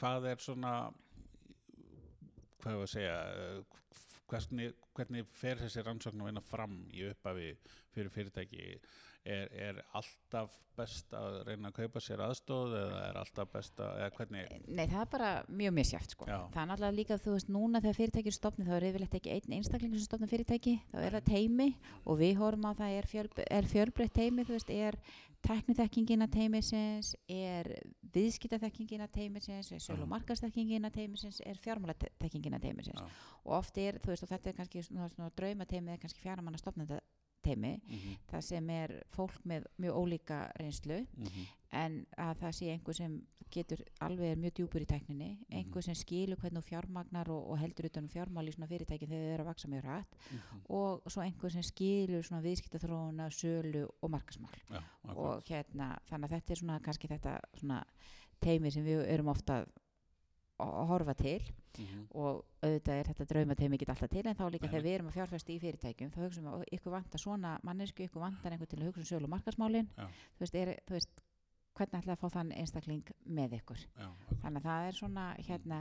hvað 0.00 0.26
er 0.32 0.40
svona, 0.42 0.72
hvað 2.62 2.76
er 2.76 2.84
að 2.86 2.92
segja, 2.94 3.14
eh, 3.34 4.00
hvernig, 4.30 4.74
hvernig 4.96 5.30
fer 5.34 5.60
þessi 5.60 5.84
rannsókn 5.86 6.22
að 6.22 6.30
vinna 6.30 6.44
fram 6.46 6.76
í 6.94 7.06
upphafi 7.10 7.52
fyrir 7.94 8.12
fyrirtæki? 8.14 8.66
Er, 9.20 9.50
er 9.52 9.78
alltaf 9.92 10.54
best 10.78 11.12
að 11.12 11.34
reyna 11.44 11.68
að 11.68 11.74
kaupa 11.82 12.00
sér 12.00 12.22
aðstóð 12.24 12.72
eða 12.78 13.00
er 13.10 13.18
alltaf 13.20 13.50
best 13.52 13.80
að, 13.84 13.98
eða 14.00 14.12
hvernig, 14.16 14.54
Nei, 14.64 14.86
það 14.88 15.02
er 15.02 15.10
bara 15.12 15.32
mjög 15.60 15.74
misjátt 15.76 16.14
sko. 16.14 16.28
Já. 16.30 16.38
Það 16.54 16.62
er 16.62 16.70
náttúrulega 16.70 16.96
líka, 16.96 17.18
þú 17.20 17.34
veist, 17.34 17.50
núna 17.52 17.82
þegar 17.84 17.98
fyrirtæki 17.98 18.32
er 18.32 18.36
stopnið 18.38 18.70
þá 18.70 18.76
er 18.78 18.86
yfirleitt 18.88 19.18
ekki 19.18 19.34
einn 19.34 19.56
einstaklingur 19.58 20.00
sem 20.00 20.08
stopnið 20.08 20.32
fyrirtæki, 20.32 20.74
þá 20.88 20.96
er 21.02 21.16
það 21.18 21.28
teimi 21.28 21.68
og 22.06 22.20
við 22.22 22.40
horfum 22.40 22.64
á 22.64 22.72
það 22.80 22.96
er, 22.96 23.10
fjöl, 23.12 23.26
er 23.44 23.70
fjölbreytt 23.74 24.16
teimi, 24.16 24.46
þú 24.48 24.56
veist, 24.56 24.72
er 24.88 24.98
teknithekkingina 25.44 26.28
teimisins, 26.32 27.12
er 27.28 27.70
viðskiptathekkingina 28.16 29.08
teimisins, 29.12 29.70
er 29.72 29.84
sölu 29.84 30.04
og 30.04 30.08
Já. 30.08 30.12
markastekkingina 30.16 30.90
teimisins, 30.92 31.40
er 31.44 31.60
fjármálatekkingina 31.60 32.60
teimisins 32.60 33.00
Já. 33.00 33.08
og 33.44 33.56
oft 33.60 33.78
er, 33.80 34.00
þú 34.00 34.12
veist, 34.12 34.24
og 34.24 34.32
þetta 34.32 34.50
er 34.52 34.58
kannski 34.58 34.84
svona, 34.84 35.08
svona 35.12 35.32
draumateimið, 35.36 35.94
er 35.94 36.02
kannski 36.04 36.24
fjármanna 36.24 36.60
stopnenda 36.60 37.00
teimi, 37.42 37.80
mm 37.88 38.16
það 38.30 38.40
sem 38.42 38.70
er 38.70 39.02
fólk 39.12 39.40
með 39.44 39.64
mjög 39.78 39.94
ólíka 39.96 40.52
reynslu 40.60 41.06
-hmm. 41.16 41.46
en 41.72 42.06
að 42.18 42.34
það 42.40 42.52
sé 42.52 42.66
einhver 42.72 42.94
sem 42.94 43.20
getur 43.50 43.80
alveg 44.00 44.38
mjög 44.38 44.52
djúpur 44.54 44.80
í 44.82 44.86
tekninni 44.86 45.30
Mhm. 45.38 45.44
einhver 45.58 45.82
sem 45.82 45.94
skilur 45.94 46.36
hvernig 46.36 46.62
fjármagnar 46.64 47.28
og, 47.28 47.50
og 47.50 47.58
heldur 47.58 47.86
utan 47.86 48.04
um 48.04 48.08
fjármál 48.08 48.46
í 48.48 48.52
svona 48.54 48.68
fyrirtæki 48.68 49.06
þegar 49.08 49.26
þau 49.26 49.34
eru 49.34 49.42
að 49.42 49.46
vaksa 49.46 49.68
mjög 49.68 49.84
rætt 49.84 50.14
Mhm. 50.30 50.60
og 50.68 51.02
svo 51.10 51.22
einhver 51.22 51.50
sem 51.50 51.62
skilur 51.62 52.22
svona 52.22 52.42
viðskiptaþróuna, 52.42 53.30
sölu 53.30 53.88
og 54.02 54.10
markasmál 54.10 54.54
akkurat. 55.04 55.16
og 55.16 55.42
hérna 55.44 55.98
þannig 56.08 56.24
að 56.30 56.30
þetta 56.40 56.50
er 56.50 56.56
svona 56.56 56.80
kannski 56.80 57.08
þetta 57.08 57.40
svona 57.56 57.84
teimi 58.40 58.70
sem 58.70 58.84
við 58.84 59.06
erum 59.08 59.28
ofta 59.28 59.66
að 60.60 60.86
horfa 60.94 61.14
til. 61.14 61.40
Mhm. 61.78 62.00
og 62.18 62.40
auðvitað 62.66 62.98
er 62.98 63.08
þetta 63.08 63.24
draumateimi 63.30 63.76
ekki 63.76 63.86
alltaf 63.88 64.10
til 64.10 64.26
en 64.26 64.34
þá 64.34 64.42
líka 64.50 64.66
Nei, 64.66 64.70
þegar 64.72 64.82
við 64.84 64.94
erum 64.96 65.06
að 65.08 65.14
fjárfesta 65.14 65.52
í 65.54 65.58
fyrirtækjum 65.62 66.10
þá 66.10 66.18
hugsaum 66.24 66.44
við 66.48 66.56
að 66.56 66.64
ykkur 66.76 66.92
vantar 66.96 67.22
svona 67.22 67.52
mannesku, 67.62 68.02
ykkur 68.04 68.20
vantar 68.24 68.52
einhver 68.52 68.66
til 68.68 68.80
að 68.80 68.88
hugsa 68.88 69.00
um 69.00 69.06
sölu 69.06 69.28
og 69.28 69.32
markasmálin 69.36 69.88
Já. 69.96 70.06
þú 70.34 70.42
veist, 70.42 70.54
er, 70.58 70.72
þú 70.88 70.96
veist 70.96 71.22
hvernig 71.78 72.02
ætla 72.02 72.16
að 72.16 72.20
fá 72.24 72.28
þann 72.34 72.52
einstakling 72.58 73.12
með 73.24 73.54
ykkur? 73.60 73.84
Já, 73.96 74.08
þannig 74.42 74.60
að 74.60 74.66
það 74.66 74.88
er 74.90 74.98
svona 74.98 75.26
hérna 75.46 75.78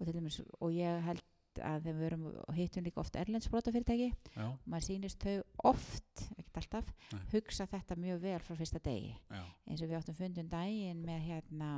og, 0.00 0.10
dæmis, 0.18 0.40
og 0.58 0.72
ég 0.74 1.02
held 1.06 1.22
að 1.58 1.82
þegar 1.86 1.98
við 1.98 2.06
erum 2.10 2.26
og 2.48 2.54
hittum 2.54 2.84
líka 2.84 3.00
oft 3.00 3.16
erlendsbrota 3.18 3.72
fyrirtæki 3.74 4.10
Já, 4.34 4.44
og 4.46 4.66
maður 4.66 4.88
sýnist 4.90 5.22
þau 5.22 5.42
oft, 5.70 6.26
ekkert 6.36 6.60
alltaf 6.60 6.90
Nei. 7.12 7.22
hugsa 7.32 7.66
þetta 7.70 7.96
mjög 7.98 8.20
vel 8.26 8.38
frá 8.42 8.54
fyrsta 8.58 8.82
degi. 8.84 9.14
Já, 9.30 9.42
eins 9.70 9.82
og 9.82 9.88
við 9.88 9.98
áttum 10.02 10.18
fundum 10.18 10.50
daginn 10.50 11.02
með 11.06 11.24
hérna 11.30 11.70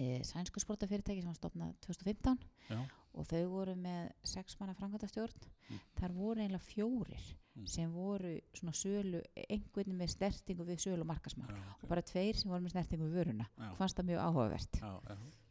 e, 0.00 0.22
sænsku 0.24 0.60
sprotafyrirtæki 0.62 1.20
sem 1.22 1.28
var 1.30 1.36
stopnað 1.38 1.74
2015 1.84 2.38
já, 2.70 2.80
og 3.14 3.26
þau 3.26 3.42
voru 3.52 3.74
með 3.76 4.10
sex 4.24 4.56
manna 4.60 4.74
framkvæmdastjórn 4.78 5.48
Mm. 5.70 5.78
þar 6.00 6.12
voru 6.16 6.40
eiginlega 6.40 6.64
fjórir 6.66 7.26
Mm. 7.56 7.66
sem 7.66 7.90
voru 7.92 8.30
svona 8.54 8.72
sölu 8.72 9.20
einhvern 9.50 9.92
með 9.98 10.08
snertingu 10.16 10.64
við 10.64 10.78
sölu 10.82 11.02
og 11.04 11.06
markasmál 11.10 11.50
já, 11.50 11.60
og 11.82 11.88
bara 11.88 12.02
tveir 12.02 12.34
sem 12.38 12.50
voru 12.50 12.62
með 12.64 12.70
snertingu 12.76 13.04
við 13.10 13.14
vöruna 13.20 13.46
Já. 13.58 13.74
fannst 13.76 13.96
það 13.98 14.08
mjög 14.10 14.20
áhugavert 14.24 14.80
Já, 14.80 14.92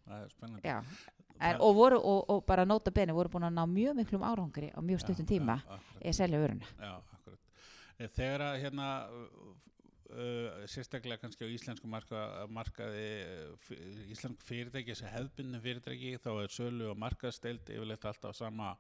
það 0.08 0.24
er 0.24 0.30
spennandi. 0.30 0.74
En, 1.42 1.56
og, 1.62 1.76
voru, 1.76 2.00
og, 2.04 2.26
og 2.30 2.46
bara 2.46 2.66
nota 2.66 2.92
bene 2.92 3.14
voru 3.16 3.30
búin 3.32 3.46
að 3.48 3.54
ná 3.56 3.64
mjög 3.70 3.96
miklum 3.96 4.24
árangri 4.28 4.72
á 4.76 4.80
mjög 4.84 5.00
stuttum 5.06 5.26
tíma 5.30 5.62
að 6.04 6.12
selja 6.18 6.40
vöruna 6.42 6.66
Já, 6.80 6.98
akkurat. 7.14 7.40
Eh, 8.00 8.08
Þegar 8.08 8.42
að 8.42 8.58
hérna 8.64 8.88
uh, 10.14 10.64
sérstaklega 10.70 11.22
kannski 11.22 11.46
á 11.46 11.50
íslensku 11.54 11.90
marka, 11.92 12.24
markaði 12.52 13.10
uh, 13.50 13.76
íslensku 14.14 14.48
fyrirtæki, 14.48 14.94
þessi 14.94 15.14
hefðbundin 15.14 15.64
fyrirtæki 15.64 16.16
þá 16.24 16.32
er 16.38 16.56
sölu 16.56 16.90
og 16.94 17.00
markaðsteild 17.02 17.72
yfirleitt 17.76 18.10
alltaf 18.10 18.38
sama 18.38 18.74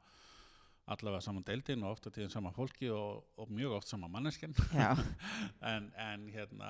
allavega 0.89 1.21
saman 1.21 1.45
deildin 1.45 1.83
og 1.85 1.95
ofta 1.95 2.11
tíðin 2.13 2.31
sama 2.33 2.51
fólki 2.53 2.89
og, 2.93 3.25
og 3.37 3.51
mjög 3.53 3.75
oft 3.77 3.91
sama 3.91 4.09
manneskinn 4.09 4.55
en, 5.73 5.91
en 5.93 6.25
hérna 6.33 6.69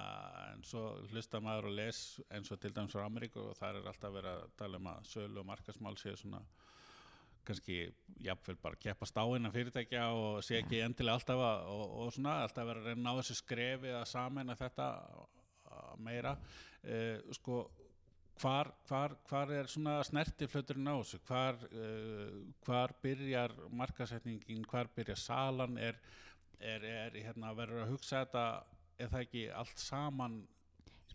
en 0.50 0.66
svo 0.68 0.84
hlusta 1.14 1.40
maður 1.44 1.70
og 1.70 1.78
les 1.78 2.02
eins 2.28 2.52
og 2.52 2.60
til 2.60 2.74
dæmis 2.76 2.96
frá 2.96 3.06
Ameríku 3.06 3.46
og 3.46 3.56
þar 3.60 3.80
er 3.80 3.88
alltaf 3.92 4.16
verið 4.16 4.34
að 4.34 4.58
tala 4.60 4.82
um 4.82 4.92
að 4.92 5.08
sölu 5.14 5.44
og 5.44 5.48
markasmál 5.48 5.96
séu 6.02 6.18
svona 6.20 6.44
kannski 7.48 7.82
jafnvel 8.24 8.58
bara 8.62 8.80
keppast 8.80 9.18
á 9.18 9.26
innan 9.36 9.54
fyrirtækja 9.54 10.08
og 10.14 10.40
sé 10.46 10.60
ekki 10.60 10.82
endilega 10.86 11.18
alltaf 11.18 11.44
að, 11.44 11.68
og, 11.74 11.94
og 12.04 12.14
svona 12.14 12.40
alltaf 12.44 12.72
að 12.72 12.82
reyna 12.84 12.96
að 12.98 13.04
ná 13.06 13.12
þessu 13.22 13.38
skrefi 13.40 13.94
að 13.96 14.08
sameina 14.12 14.58
þetta 14.60 14.88
meira. 16.04 16.36
Uh, 16.84 17.20
sko 17.36 17.64
hvar, 18.40 18.72
hvar, 18.88 19.16
hvar 19.28 19.52
er 19.52 19.70
svona 19.72 20.00
snertiflöturinn 20.08 20.92
á 20.92 20.96
þessu? 21.00 21.22
Hvar, 21.28 21.60
uh, 21.70 22.42
hvar 22.66 22.96
byrjar 23.04 23.56
markasetningin, 23.82 24.66
hvar 24.70 24.92
byrjar 24.96 25.20
salan? 25.20 25.78
Er, 25.78 26.00
er, 26.60 26.86
er 26.86 27.18
hérna 27.24 27.54
verður 27.58 27.86
að 27.86 27.96
hugsa 27.96 28.24
þetta 28.24 28.46
er 29.00 29.12
það 29.12 29.26
ekki 29.28 29.46
allt 29.56 29.82
saman 29.82 30.42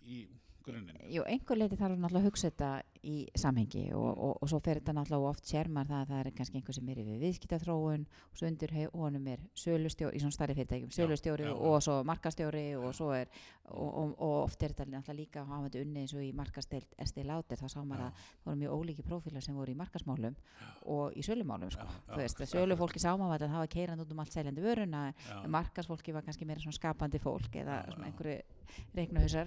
í 0.05 0.25
grunninn. 0.67 1.01
Jú, 1.13 1.25
einhver 1.29 1.59
leiti 1.59 1.79
þarf 1.79 1.99
náttúrulega 1.99 2.23
að 2.23 2.29
hugsa 2.29 2.51
þetta 2.51 2.71
í 3.05 3.17
samhengi 3.39 3.85
og, 3.97 4.11
og, 4.13 4.33
og 4.43 4.51
svo 4.51 4.61
fer 4.65 4.81
þetta 4.81 4.95
náttúrulega 4.97 5.33
oft 5.35 5.49
sér 5.49 5.69
maður 5.73 5.91
það 5.93 6.01
að 6.01 6.09
það 6.11 6.21
er 6.21 6.31
kannski 6.39 6.61
einhver 6.61 6.77
sem 6.79 6.89
er 6.93 7.01
við 7.05 7.25
viðskiptaþróun 7.25 8.07
og 8.09 8.39
svo 8.39 8.49
undir 8.49 8.75
honum 8.95 9.29
er 9.35 9.45
sölustjóri 9.61 10.17
í 10.17 10.23
svona 10.23 10.37
starri 10.37 10.57
fyrirtækjum, 10.59 10.95
sölustjóri 10.95 11.45
já, 11.45 11.51
já. 11.53 11.57
og 11.71 11.77
svo 11.85 11.99
markastjóri 12.09 12.65
og 12.81 12.91
svo 12.97 13.11
er 13.17 13.29
og, 13.69 13.91
og, 13.91 14.15
og 14.19 14.35
oft 14.45 14.63
er 14.63 14.73
þetta 14.73 14.89
náttúrulega 14.89 15.19
líka 15.21 15.45
hafandi 15.49 15.85
unni 15.85 16.05
eins 16.05 16.17
og 16.17 16.25
í 16.25 16.33
markasteild 16.37 16.97
Esti 17.01 17.25
Láter 17.29 17.61
þá 17.61 17.69
sá 17.69 17.81
maður 17.81 18.07
að 18.09 18.19
það 18.25 18.49
voru 18.49 18.59
mjög 18.63 18.73
ólíki 18.79 19.07
prófílar 19.07 19.45
sem 19.45 19.57
voru 19.57 19.73
í 19.73 19.79
markasmálum 19.79 20.37
og 20.95 21.17
í 21.17 21.25
sölumálum 21.25 21.73
sko. 21.73 21.85
Já, 21.85 21.93
já, 21.95 22.13
þú 22.13 22.21
veist, 22.23 22.43
að 22.45 22.53
sölufólki 22.53 23.01
sá 23.03 23.11
maður 23.21 23.47
að 23.47 23.55
það 23.55 23.65
var 23.65 23.73
keirand 23.77 24.05
út 24.05 24.13
um 24.13 24.21
allt 24.25 24.37
reiknuhusar 28.95 29.47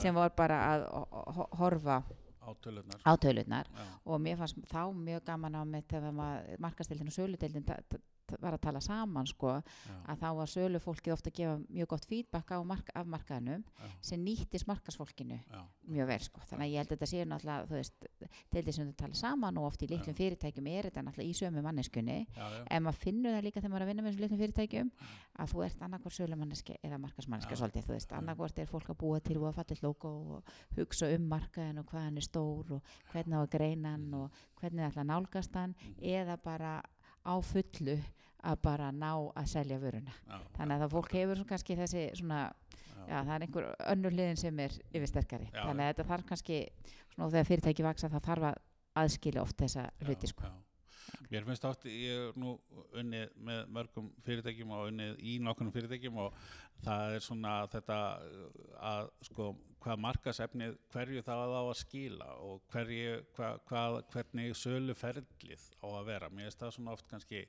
sem 0.00 0.14
var 0.14 0.30
bara 0.36 0.58
að 0.74 0.86
ho- 0.92 1.32
ho- 1.36 1.48
horfa 1.58 2.02
á 3.04 3.12
já, 3.76 3.84
og 4.06 4.20
mér 4.20 4.36
fannst 4.40 4.56
þá 4.72 4.80
mjög 4.94 5.24
gaman 5.24 5.54
á 5.54 5.62
mitt 5.64 5.92
maður 5.92 6.58
markastildin 6.58 7.06
og 7.10 7.12
söludeildin 7.18 7.64
var 8.40 8.54
að 8.56 8.60
tala 8.60 8.80
saman 8.80 9.26
sko, 9.26 9.62
að 10.08 10.18
þá 10.20 10.28
var 10.36 10.46
sölu 10.52 10.78
fólkið 10.82 11.12
ofta 11.14 11.30
að 11.30 11.36
gefa 11.38 11.56
mjög 11.68 11.88
gott 11.88 12.06
á 12.52 12.58
mark, 12.64 12.90
af 12.94 13.06
markaðinum 13.06 13.64
já, 13.64 13.88
sem 14.00 14.20
nýttist 14.24 14.66
markasfólkinu 14.66 15.38
já, 15.38 15.60
mjög 15.88 16.06
vel 16.06 16.18
sko. 16.20 16.40
þannig 16.50 16.64
að 16.66 16.72
ég 16.72 16.78
held 16.78 16.92
að 16.92 16.96
þetta 16.98 17.06
séu 17.12 17.24
náttúrulega 17.28 17.66
þú 17.68 17.74
veist, 17.78 18.06
deildir 18.52 18.74
sem 18.74 18.86
þau 18.90 18.96
tala 19.02 19.14
saman 19.14 19.58
og 19.58 19.64
oft 19.68 19.82
í 19.82 19.88
litlum 19.88 20.14
fyrirtækjum 20.18 20.66
er 20.72 20.88
þetta 20.90 21.02
náttúrulega 21.06 21.30
í 21.30 21.38
sömu 21.38 21.62
manneskunni 21.62 22.18
en 22.70 22.82
maður 22.82 23.00
finnur 23.02 23.32
það 23.38 23.44
líka 23.48 23.60
þegar 23.60 23.70
maður 23.70 23.82
er 23.82 23.86
að 23.86 23.92
vinna 23.92 24.02
með 24.02 24.12
þessum 24.12 24.24
litlum 24.24 24.42
fyrirtækjum 24.42 24.90
að 25.38 25.52
þú 25.52 25.64
ert 25.64 25.82
annarkvort 25.82 26.16
sölumanneski 26.18 26.76
eða 26.82 26.98
markasmanneski 26.98 27.56
svolítið, 27.56 27.84
þú 27.88 27.92
veist, 27.94 28.12
annarkvort 28.12 28.58
er 28.58 28.66
fólk 28.66 28.88
að 28.90 28.98
búa 28.98 29.20
til 29.20 29.36
og 29.38 29.48
að 29.48 29.58
falla 29.60 29.76
logo 29.82 30.12
og 30.36 30.52
hugsa 30.76 31.08
um 31.14 31.28
markaðin 31.30 31.78
og 31.78 31.86
hvað 31.92 32.04
hann 32.08 32.16
er 32.18 32.26
stór 32.26 32.72
og 32.78 32.82
hvernig 33.12 33.38
á 33.38 33.40
að 33.44 33.50
greina 33.54 33.92
hann 33.94 34.14
og 34.14 34.32
hvernig 34.58 34.82
það 34.82 34.90
ætla 34.90 35.02
að 35.04 35.10
nálgast 35.12 35.54
hann 35.54 35.74
Mhm. 35.78 35.94
eða 36.02 36.36
bara 36.42 36.82
á 37.28 37.34
fullu 37.44 37.98
að 38.48 38.60
bara 38.64 38.92
ná 38.94 39.10
að 39.36 39.50
selja 39.50 39.78
vöruna. 39.82 40.14
Já, 40.28 40.38
þannig 40.56 40.74
að 40.76 40.84
það 40.84 40.94
fólk 40.94 41.16
hefur 41.18 41.42
kannski 41.48 41.76
þessi 41.78 42.04
svona, 42.20 42.40
já. 43.02 43.16
það 43.16 43.34
er 43.34 43.46
einhver 43.46 43.68
önnur 43.94 44.14
hliðin 44.14 44.40
sem 44.40 44.62
er 44.64 44.78
yfirsterkari. 44.92 45.50
Þannig 45.56 45.84
að 45.84 45.92
þetta 45.92 46.08
þarf 46.12 46.28
kannski 46.30 46.60
svona 47.14 47.30
þegar 47.34 47.50
fyrirtæki 47.50 47.86
vaksa 47.86 48.12
það 48.12 48.26
þarf 48.30 48.48
að 48.52 48.60
aðskilja 49.02 49.44
oft 49.44 49.58
þessa 49.64 49.88
hluti 50.06 50.30
sko. 50.30 50.52
Mér 51.28 51.44
finnst 51.44 51.64
átt, 51.68 51.84
ég 51.84 52.28
er 52.28 52.36
nú 52.40 52.54
unnið 52.96 53.34
með 53.44 53.72
mörgum 53.76 54.06
fyrirtækjum 54.24 54.70
og 54.72 54.86
unnið 54.88 55.18
í 55.20 55.34
nokkunum 55.44 55.74
fyrirtækjum 55.74 56.20
og 56.24 56.38
það 56.86 57.16
er 57.16 57.24
svona 57.26 57.54
þetta 57.72 57.98
að 58.90 59.10
sko 59.28 59.50
hvað 59.82 60.00
markasefnið, 60.04 60.76
hverju 60.92 61.24
það 61.26 61.54
á 61.54 61.60
að 61.60 61.74
skila 61.82 62.28
og 62.44 62.62
hverju, 62.72 63.18
hva, 63.36 63.50
hvað, 63.68 63.98
hvernig 64.14 64.56
söluferlið 64.58 65.66
á 65.84 65.86
að 65.86 66.08
vera. 66.08 66.30
Mér 66.32 66.48
finnst 66.48 66.64
það 66.64 66.74
svona 66.78 66.96
oft 66.96 67.10
kannski, 67.10 67.44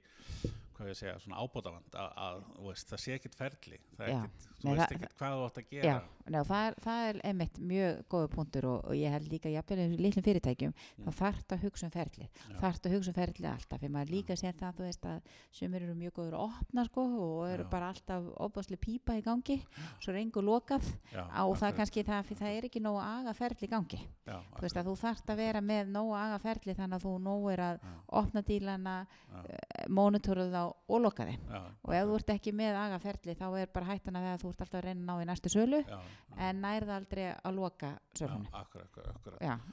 hvað 0.80 0.90
ég 0.94 0.98
segja, 1.00 1.16
svona 1.20 1.42
ábótavand 1.44 1.96
að, 2.00 2.10
að 2.26 2.40
þú 2.56 2.68
veist, 2.70 2.88
það 2.94 3.02
sé 3.04 3.16
ekkit 3.20 3.36
ferli, 3.36 3.80
það 3.98 4.06
er 4.06 4.12
Já. 4.14 4.20
ekkit, 4.24 4.48
þú 4.60 4.66
Nei, 4.70 4.72
veist 4.80 4.94
ekkit 4.96 5.14
hvað 5.20 5.34
þú 5.36 5.44
átt 5.50 5.60
að 5.60 5.66
Já, 5.70 5.82
gera. 5.84 6.00
njá, 6.30 6.40
það, 6.50 6.64
er, 6.70 6.78
það 6.86 7.04
er 7.10 7.20
einmitt 7.30 7.60
mjög 7.72 8.00
góður 8.14 8.32
punktur 8.36 8.68
og, 8.70 8.80
og 8.90 8.96
ég 9.00 9.14
held 9.16 9.28
líka 9.34 9.52
jafnvel 9.54 9.80
í 9.86 10.00
litlum 10.00 10.26
fyrirtækjum 10.30 10.74
þá 10.80 11.10
Mm. 11.10 11.16
þarf 11.20 11.54
að 11.56 11.64
hugsa 11.66 11.86
um 11.88 11.92
ferli 11.94 12.26
Já. 12.30 12.56
þarf 12.60 12.80
að 12.86 12.94
hugsa 12.96 13.10
um 13.14 13.18
ferli 13.20 13.48
alltaf 13.50 13.80
fyrir 13.82 13.94
maður 13.96 14.12
líka 14.14 14.36
sér 14.40 14.56
það 14.60 14.76
þú 14.80 14.84
veist 14.88 15.06
að 15.10 15.22
sumir 15.60 15.84
eru 15.86 15.96
mjög 16.00 16.14
góður 16.20 16.36
að 16.40 16.44
opna 16.50 16.86
sko 16.90 17.06
og 17.20 17.50
eru 17.50 17.64
Já. 17.66 17.70
bara 17.72 17.90
alltaf 17.94 18.28
óbáslega 18.40 18.84
pípa 18.84 19.16
í 19.20 19.24
gangi 19.26 19.58
svo 20.04 20.14
engu 20.20 20.44
lokað 20.46 20.86
Já, 21.14 21.24
á 21.28 21.44
það 21.60 21.76
kannski 21.80 22.04
það, 22.08 22.34
það 22.40 22.58
er 22.60 22.68
ekki 22.70 22.84
nógu 22.84 23.02
aga 23.04 23.34
ferli 23.34 23.68
í 23.68 23.72
gangi 23.72 24.00
Já, 24.30 24.38
þú 24.56 24.62
veist 24.68 24.78
að 24.80 24.90
þú 24.92 24.96
þarft 25.04 25.34
að 25.34 25.42
vera 25.44 25.62
með 25.66 25.92
nógu 25.96 26.14
aga 26.20 26.40
ferli 26.44 26.76
þannig 26.78 27.00
að 27.00 27.06
þú 27.08 27.16
nógu 27.30 27.52
er 27.56 27.64
að 27.70 27.80
Já, 27.80 27.96
opna 28.22 28.42
dílana, 28.46 28.96
já, 29.30 29.88
monitoruð 29.90 30.52
þá 30.54 30.62
og 30.70 31.02
loka 31.04 31.26
þeim 31.30 31.50
já, 31.50 31.62
og 31.84 31.96
ef 31.98 32.08
þú 32.10 32.20
ert 32.20 32.34
ekki 32.36 32.54
með 32.60 32.80
aga 32.84 33.02
ferli 33.04 33.36
þá 33.40 33.48
er 33.62 33.74
bara 33.74 33.90
hættan 33.92 34.20
að 34.20 34.28
það 34.28 34.38
að 34.38 34.44
þú 34.44 34.54
ert 34.54 34.64
alltaf 34.66 34.80
að 34.80 34.88
reyna 34.88 35.06
ná 35.10 35.24
í 35.24 35.28
næstu 35.30 35.52
sölu 35.54 35.82
já, 35.84 36.00
en 36.48 36.64
nærða 36.64 37.00
aldrei 37.00 37.26
að 37.34 37.60
loka 37.60 37.92
já, 37.96 38.22
sölunum 38.22 38.48
akkurat, 38.62 39.02
akkurat, 39.16 39.68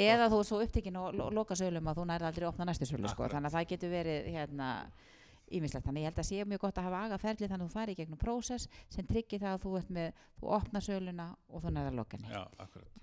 eða 0.00 0.28
þú 0.32 0.40
er 0.40 0.48
svo 0.48 0.60
upptekinn 0.64 0.98
og 1.00 1.14
lo 1.14 1.28
loka 1.34 1.56
sölum 1.58 1.90
að 1.90 2.00
þú 2.00 2.06
nærða 2.10 2.30
aldrei 2.30 2.46
að 2.46 2.52
opna 2.52 2.66
næstu 2.70 2.88
sölu 2.88 3.10
sko. 3.10 3.28
Þannig 3.28 3.50
að 3.50 3.56
það 3.56 3.70
getur 3.72 3.92
verið 3.92 4.28
hérna 4.34 4.68
ímislegt, 5.50 5.86
þannig 5.86 6.04
ég 6.04 6.10
held 6.10 6.20
að 6.22 6.28
sé 6.30 6.44
mjög 6.46 6.64
gott 6.64 6.80
að 6.80 6.88
hafa 6.88 7.02
agaferli 7.08 7.48
þannig 7.50 7.64
að 7.64 7.70
þú 7.70 7.76
fari 7.76 7.94
í 7.94 7.98
gegnum 8.00 8.20
prósess 8.20 8.68
sem 8.88 9.06
tryggir 9.06 9.42
það 9.42 9.56
að 9.56 9.64
þú 9.64 9.94
með, 9.96 10.20
þú 10.40 10.52
opnar 10.58 10.86
söluna 10.86 11.30
og 11.48 11.64
þú 11.64 11.74
loka 11.98 12.16
henni. 12.16 12.32
Já, 12.32 12.44
akkurat. 12.58 13.00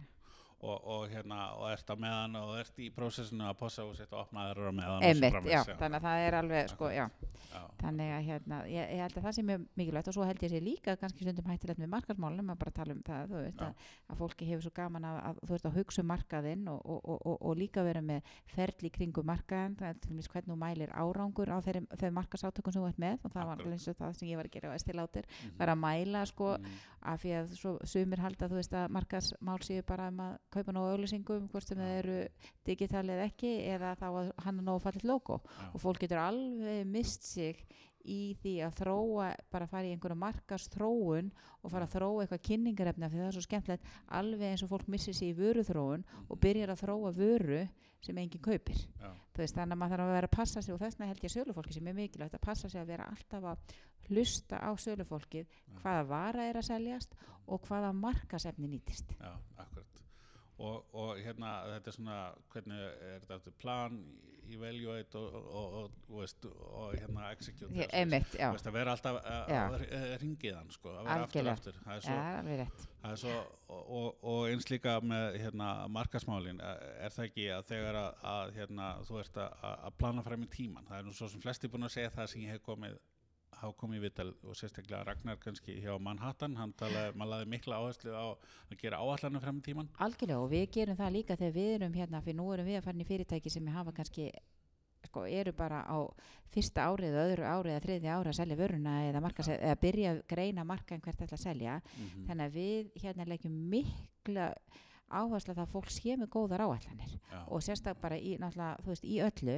Og, 0.57 0.87
og 0.89 1.03
hérna, 1.11 1.51
og 1.53 1.67
ert 1.69 1.85
á 1.85 1.95
meðan 2.01 2.35
og 2.39 2.55
ert 2.57 2.79
í 2.81 2.87
prósessinu 2.89 3.45
að 3.45 3.57
possa 3.59 3.83
og 3.85 3.91
setja 3.93 4.17
opnaður 4.17 4.71
á 4.71 4.73
meðan 4.73 4.95
og 4.97 5.03
svo 5.03 5.09
einmitt, 5.11 5.51
já, 5.53 5.59
þannig 5.77 5.97
að 5.99 6.05
það 6.07 6.21
er 6.25 6.37
alveg 6.39 6.71
sko, 6.71 6.87
þannig 7.77 8.13
að 8.15 8.23
hérna, 8.25 8.57
ég, 8.65 8.87
ég 8.95 9.01
held 9.03 9.19
að 9.19 9.27
það 9.27 9.35
sé 9.37 9.43
mjög 9.45 9.67
mikilvægt 9.77 10.09
og 10.09 10.15
svo 10.17 10.25
held 10.25 10.41
ég 10.47 10.51
sé 10.55 10.61
líka 10.65 10.95
kannski 10.97 11.27
stundum 11.27 11.51
hættilegt 11.51 11.81
með 11.83 11.91
markarsmálum 11.93 12.49
að 12.49 12.57
bara 12.63 12.73
tala 12.79 12.95
um 12.97 13.03
það, 13.05 13.35
veist, 13.35 13.61
að, 13.61 13.85
að 14.09 14.19
fólki 14.23 14.47
hefur 14.49 14.65
svo 14.65 14.73
gaman 14.79 15.05
að, 15.11 15.19
að 15.29 15.41
þú 15.43 15.51
veist, 15.53 15.67
að 15.69 15.77
hugsa 15.77 16.01
um 16.03 16.09
markaðinn 16.11 16.65
og, 16.73 16.81
og, 16.81 16.99
og, 17.05 17.21
og, 17.21 17.37
og 17.51 17.61
líka 17.61 17.85
vera 17.85 18.01
með 18.09 18.33
ferli 18.55 18.89
í 18.89 18.95
kringum 18.97 19.29
markaðinn, 19.29 19.77
er 19.77 20.01
hvernig 20.01 20.49
þú 20.49 20.57
mælir 20.57 20.95
árangur 20.97 21.53
á 21.53 21.57
þeirri, 21.61 21.85
þeirri 21.93 22.17
markasátökum 22.17 22.73
sem 22.73 22.81
þú 22.81 22.89
ert 22.89 23.01
með 23.05 23.29
og 23.29 23.37
það 23.37 23.49
var 23.53 23.65
eins 23.69 23.87
og 23.93 23.99
það 24.01 24.17
sem 24.17 24.33
ég 24.33 24.41
var 24.41 24.49
að 24.49 24.57
gera 24.57 24.73
á 24.73 24.77
estilátir, 24.81 25.29
Mhm. 25.37 25.57
vera 25.61 25.77
að 25.77 25.83
mæla 25.85 26.25
sko, 26.25 26.47
Mm, 26.57 26.77
af 27.07 27.21
því 27.21 27.31
að 27.37 27.51
svo, 27.55 27.71
sumir 27.85 28.19
halda 28.19 28.47
að 28.47 28.89
markasmál 28.89 29.59
séu 29.61 29.83
bara 29.85 30.07
um 30.07 30.19
að 30.19 30.37
kaupa 30.53 30.75
nógu 30.75 30.93
auðlýsingum, 30.93 31.49
hvort 31.51 31.67
sem 31.67 31.79
það 31.81 31.97
eru 32.01 32.17
digital 32.67 33.03
eða 33.05 33.27
ekki, 33.27 33.51
eða 33.73 33.95
þá 33.99 34.07
að 34.09 34.31
hann 34.45 34.61
er 34.61 34.67
nógu 34.67 34.83
fallið 34.85 35.09
logo. 35.09 35.41
Já, 35.47 35.67
og 35.73 35.83
fólk 35.83 36.03
getur 36.03 36.23
alveg 36.23 36.87
mist 36.89 37.27
sig 37.27 37.65
í 38.07 38.37
því 38.41 38.53
að 38.65 38.77
þróa 38.81 39.31
bara 39.51 39.67
fara 39.67 39.87
í 39.87 39.91
einhverju 39.95 40.17
markast 40.19 40.75
þróun 40.77 41.31
og 41.61 41.73
fara 41.73 41.87
að 41.87 41.97
þróa 41.97 42.23
eitthvað 42.23 42.45
kynningarefni 42.47 43.07
af 43.07 43.11
því 43.11 43.19
það 43.19 43.27
er 43.27 43.35
svo 43.35 43.43
skemmtilegt 43.43 43.89
alveg 44.19 44.53
eins 44.53 44.63
og 44.63 44.71
fólk 44.71 44.87
missir 44.93 45.17
sig 45.17 45.33
í 45.33 45.37
vöruþróun 45.37 46.05
og 46.27 46.39
byrjar 46.43 46.71
að 46.73 46.83
þróa 46.85 47.11
vöru 47.17 47.65
sem 48.05 48.17
enginn 48.21 48.43
kaupir. 48.43 48.79
Þú 49.33 49.43
veist, 49.43 49.57
þannig 49.57 49.75
að 49.75 49.81
maður 49.81 49.97
þarf 49.97 50.07
að 50.07 50.15
vera 50.15 50.29
að 50.29 50.37
passa 50.37 50.61
sig 50.63 50.73
og 50.73 50.81
þess 50.81 50.97
vegna 50.97 51.09
held 51.11 51.23
ég 51.23 51.31
að 51.31 51.35
sölufólki 51.35 51.75
sem 51.75 51.87
er 51.89 51.97
mikilvægt 51.97 52.37
að 52.37 52.45
passa 52.45 52.69
sig 52.71 52.81
að 52.81 52.91
vera 52.93 53.09
alltaf 53.11 53.47
að 53.51 53.75
hlusta 54.07 54.61
á 54.63 54.71
sölufólkið 54.79 55.59
hvaða 55.81 56.07
vara 56.07 56.47
er 56.47 56.61
að 56.61 56.69
seljast 56.69 57.17
og 57.47 57.67
hvaða 57.67 57.91
markasefni 57.97 58.69
nýtist. 58.71 59.17
Akkurat. 59.57 59.96
Og, 60.57 60.87
og 60.97 61.19
hérna, 61.21 61.51
þetta 61.75 61.91
er 61.91 61.95
svona, 61.99 62.17
hvernig 62.53 62.79
er 62.81 63.19
þetta 63.21 63.35
aftur 63.37 63.53
plan, 63.61 63.99
evaluate 64.47 65.19
og, 65.19 65.33
og, 65.35 65.73
og, 65.77 65.95
og, 66.07 66.21
veist, 66.21 66.45
og 66.49 66.93
hérna 66.95 67.27
execute. 67.33 67.67
Ég- 67.75 67.91
einmitt, 67.93 68.31
veist, 68.39 68.69
að 68.69 68.77
vera 68.77 68.93
alltaf 68.95 69.17
að, 69.19 69.51
Já. 69.51 69.59
að, 69.67 69.83
að 69.97 70.13
ringið 70.23 70.55
hann, 70.55 70.71
sko, 70.73 70.93
að 70.93 71.01
vera 71.09 71.17
Algjörlega. 71.17 71.53
aftur 71.59 71.75
aftur. 71.75 71.81
Það 71.83 71.97
er 71.97 72.05
svo, 72.07 72.55
rétt 72.61 72.87
Það 73.03 73.11
er 73.11 73.21
svo, 73.21 73.35
og, 73.75 74.23
eins 74.49 74.69
líka 74.71 74.95
með 75.03 75.37
hérna, 75.43 75.67
markasmálin, 75.99 76.63
er 76.63 77.13
það 77.13 77.27
ekki 77.29 77.45
að 77.57 77.67
þegar 77.73 77.99
að, 78.01 78.09
að 78.33 78.55
hérna, 78.57 78.87
þú 79.07 79.19
ert 79.21 79.37
að, 79.43 79.61
að 79.77 79.97
plana 80.01 80.25
fram 80.25 80.47
í 80.47 80.49
tíman, 80.57 80.87
það 80.89 80.97
er 81.03 81.07
nú 81.07 81.13
svo 81.19 81.29
sem 81.31 81.43
flesti 81.43 81.69
búin 81.71 81.87
að 81.87 81.95
segja 81.99 82.15
það 82.17 82.31
sem 82.33 82.47
ég 82.47 82.55
hef 82.57 82.65
komið 82.65 82.97
hafa 83.61 83.73
komið 83.79 83.99
í 83.99 84.03
vital 84.05 84.27
og 84.47 84.57
sérstaklega 84.57 85.03
Ragnar 85.07 85.39
kannski 85.41 85.77
hjá 85.81 85.93
Manhattan, 86.01 86.57
hann 86.59 86.73
talaði, 86.77 87.13
maður 87.17 87.31
laði 87.33 87.49
mikla 87.53 87.79
áherslu 87.81 88.13
á 88.13 88.25
að 88.33 88.77
gera 88.81 89.01
áallanum 89.01 89.43
fram 89.43 89.61
í 89.61 89.65
tíman 89.65 89.89
Algjörlega 90.03 90.43
og 90.43 90.51
við 90.53 90.65
gerum 90.77 90.99
það 90.99 91.15
líka 91.17 91.39
þegar 91.39 91.57
við 91.57 91.73
erum 91.77 91.97
hérna, 91.97 92.23
fyrir 92.25 92.39
nú 92.39 92.47
erum 92.53 92.69
við 92.69 92.79
að 92.79 92.87
fara 92.87 92.97
inn 92.97 93.05
í 93.05 93.09
fyrirtæki 93.11 93.53
sem 93.53 93.69
hafa 93.73 93.93
kannski, 93.97 94.27
sko, 95.07 95.25
eru 95.39 95.53
bara 95.57 95.83
á 95.85 95.97
fyrsta 96.53 96.87
árið, 96.87 97.19
öðru 97.23 97.47
árið 97.47 97.75
eða 97.75 97.85
þriðja 97.85 98.17
árið 98.17 98.33
að 98.33 98.39
selja 98.41 98.59
vöruna 98.61 98.97
eða, 99.07 99.23
marka, 99.25 99.47
eða 99.57 99.79
byrja 99.83 100.13
að 100.13 100.23
greina 100.33 100.67
markaðin 100.67 101.05
hvert 101.05 101.23
ætla 101.25 101.39
að 101.39 101.45
selja. 101.45 101.79
mm 101.97 102.27
Þannig 102.29 102.45
að 102.45 102.59
við 102.61 102.91
hérna 103.03 103.27
leggjum 103.27 103.57
mikla 103.73 104.51
áherslu 105.09 105.53
að 105.53 105.59
það 105.59 105.63
að 105.63 105.73
fólk 105.73 105.91
sé 105.93 106.15
með 106.17 106.29
góðar 106.33 106.63
áallanir 106.65 107.13
já, 107.15 107.39
og 107.47 107.63
sérstak 107.63 107.99
bara 108.01 108.17
í, 108.19 108.35
veist, 108.85 109.05
í 109.05 109.19
öllu 109.23 109.57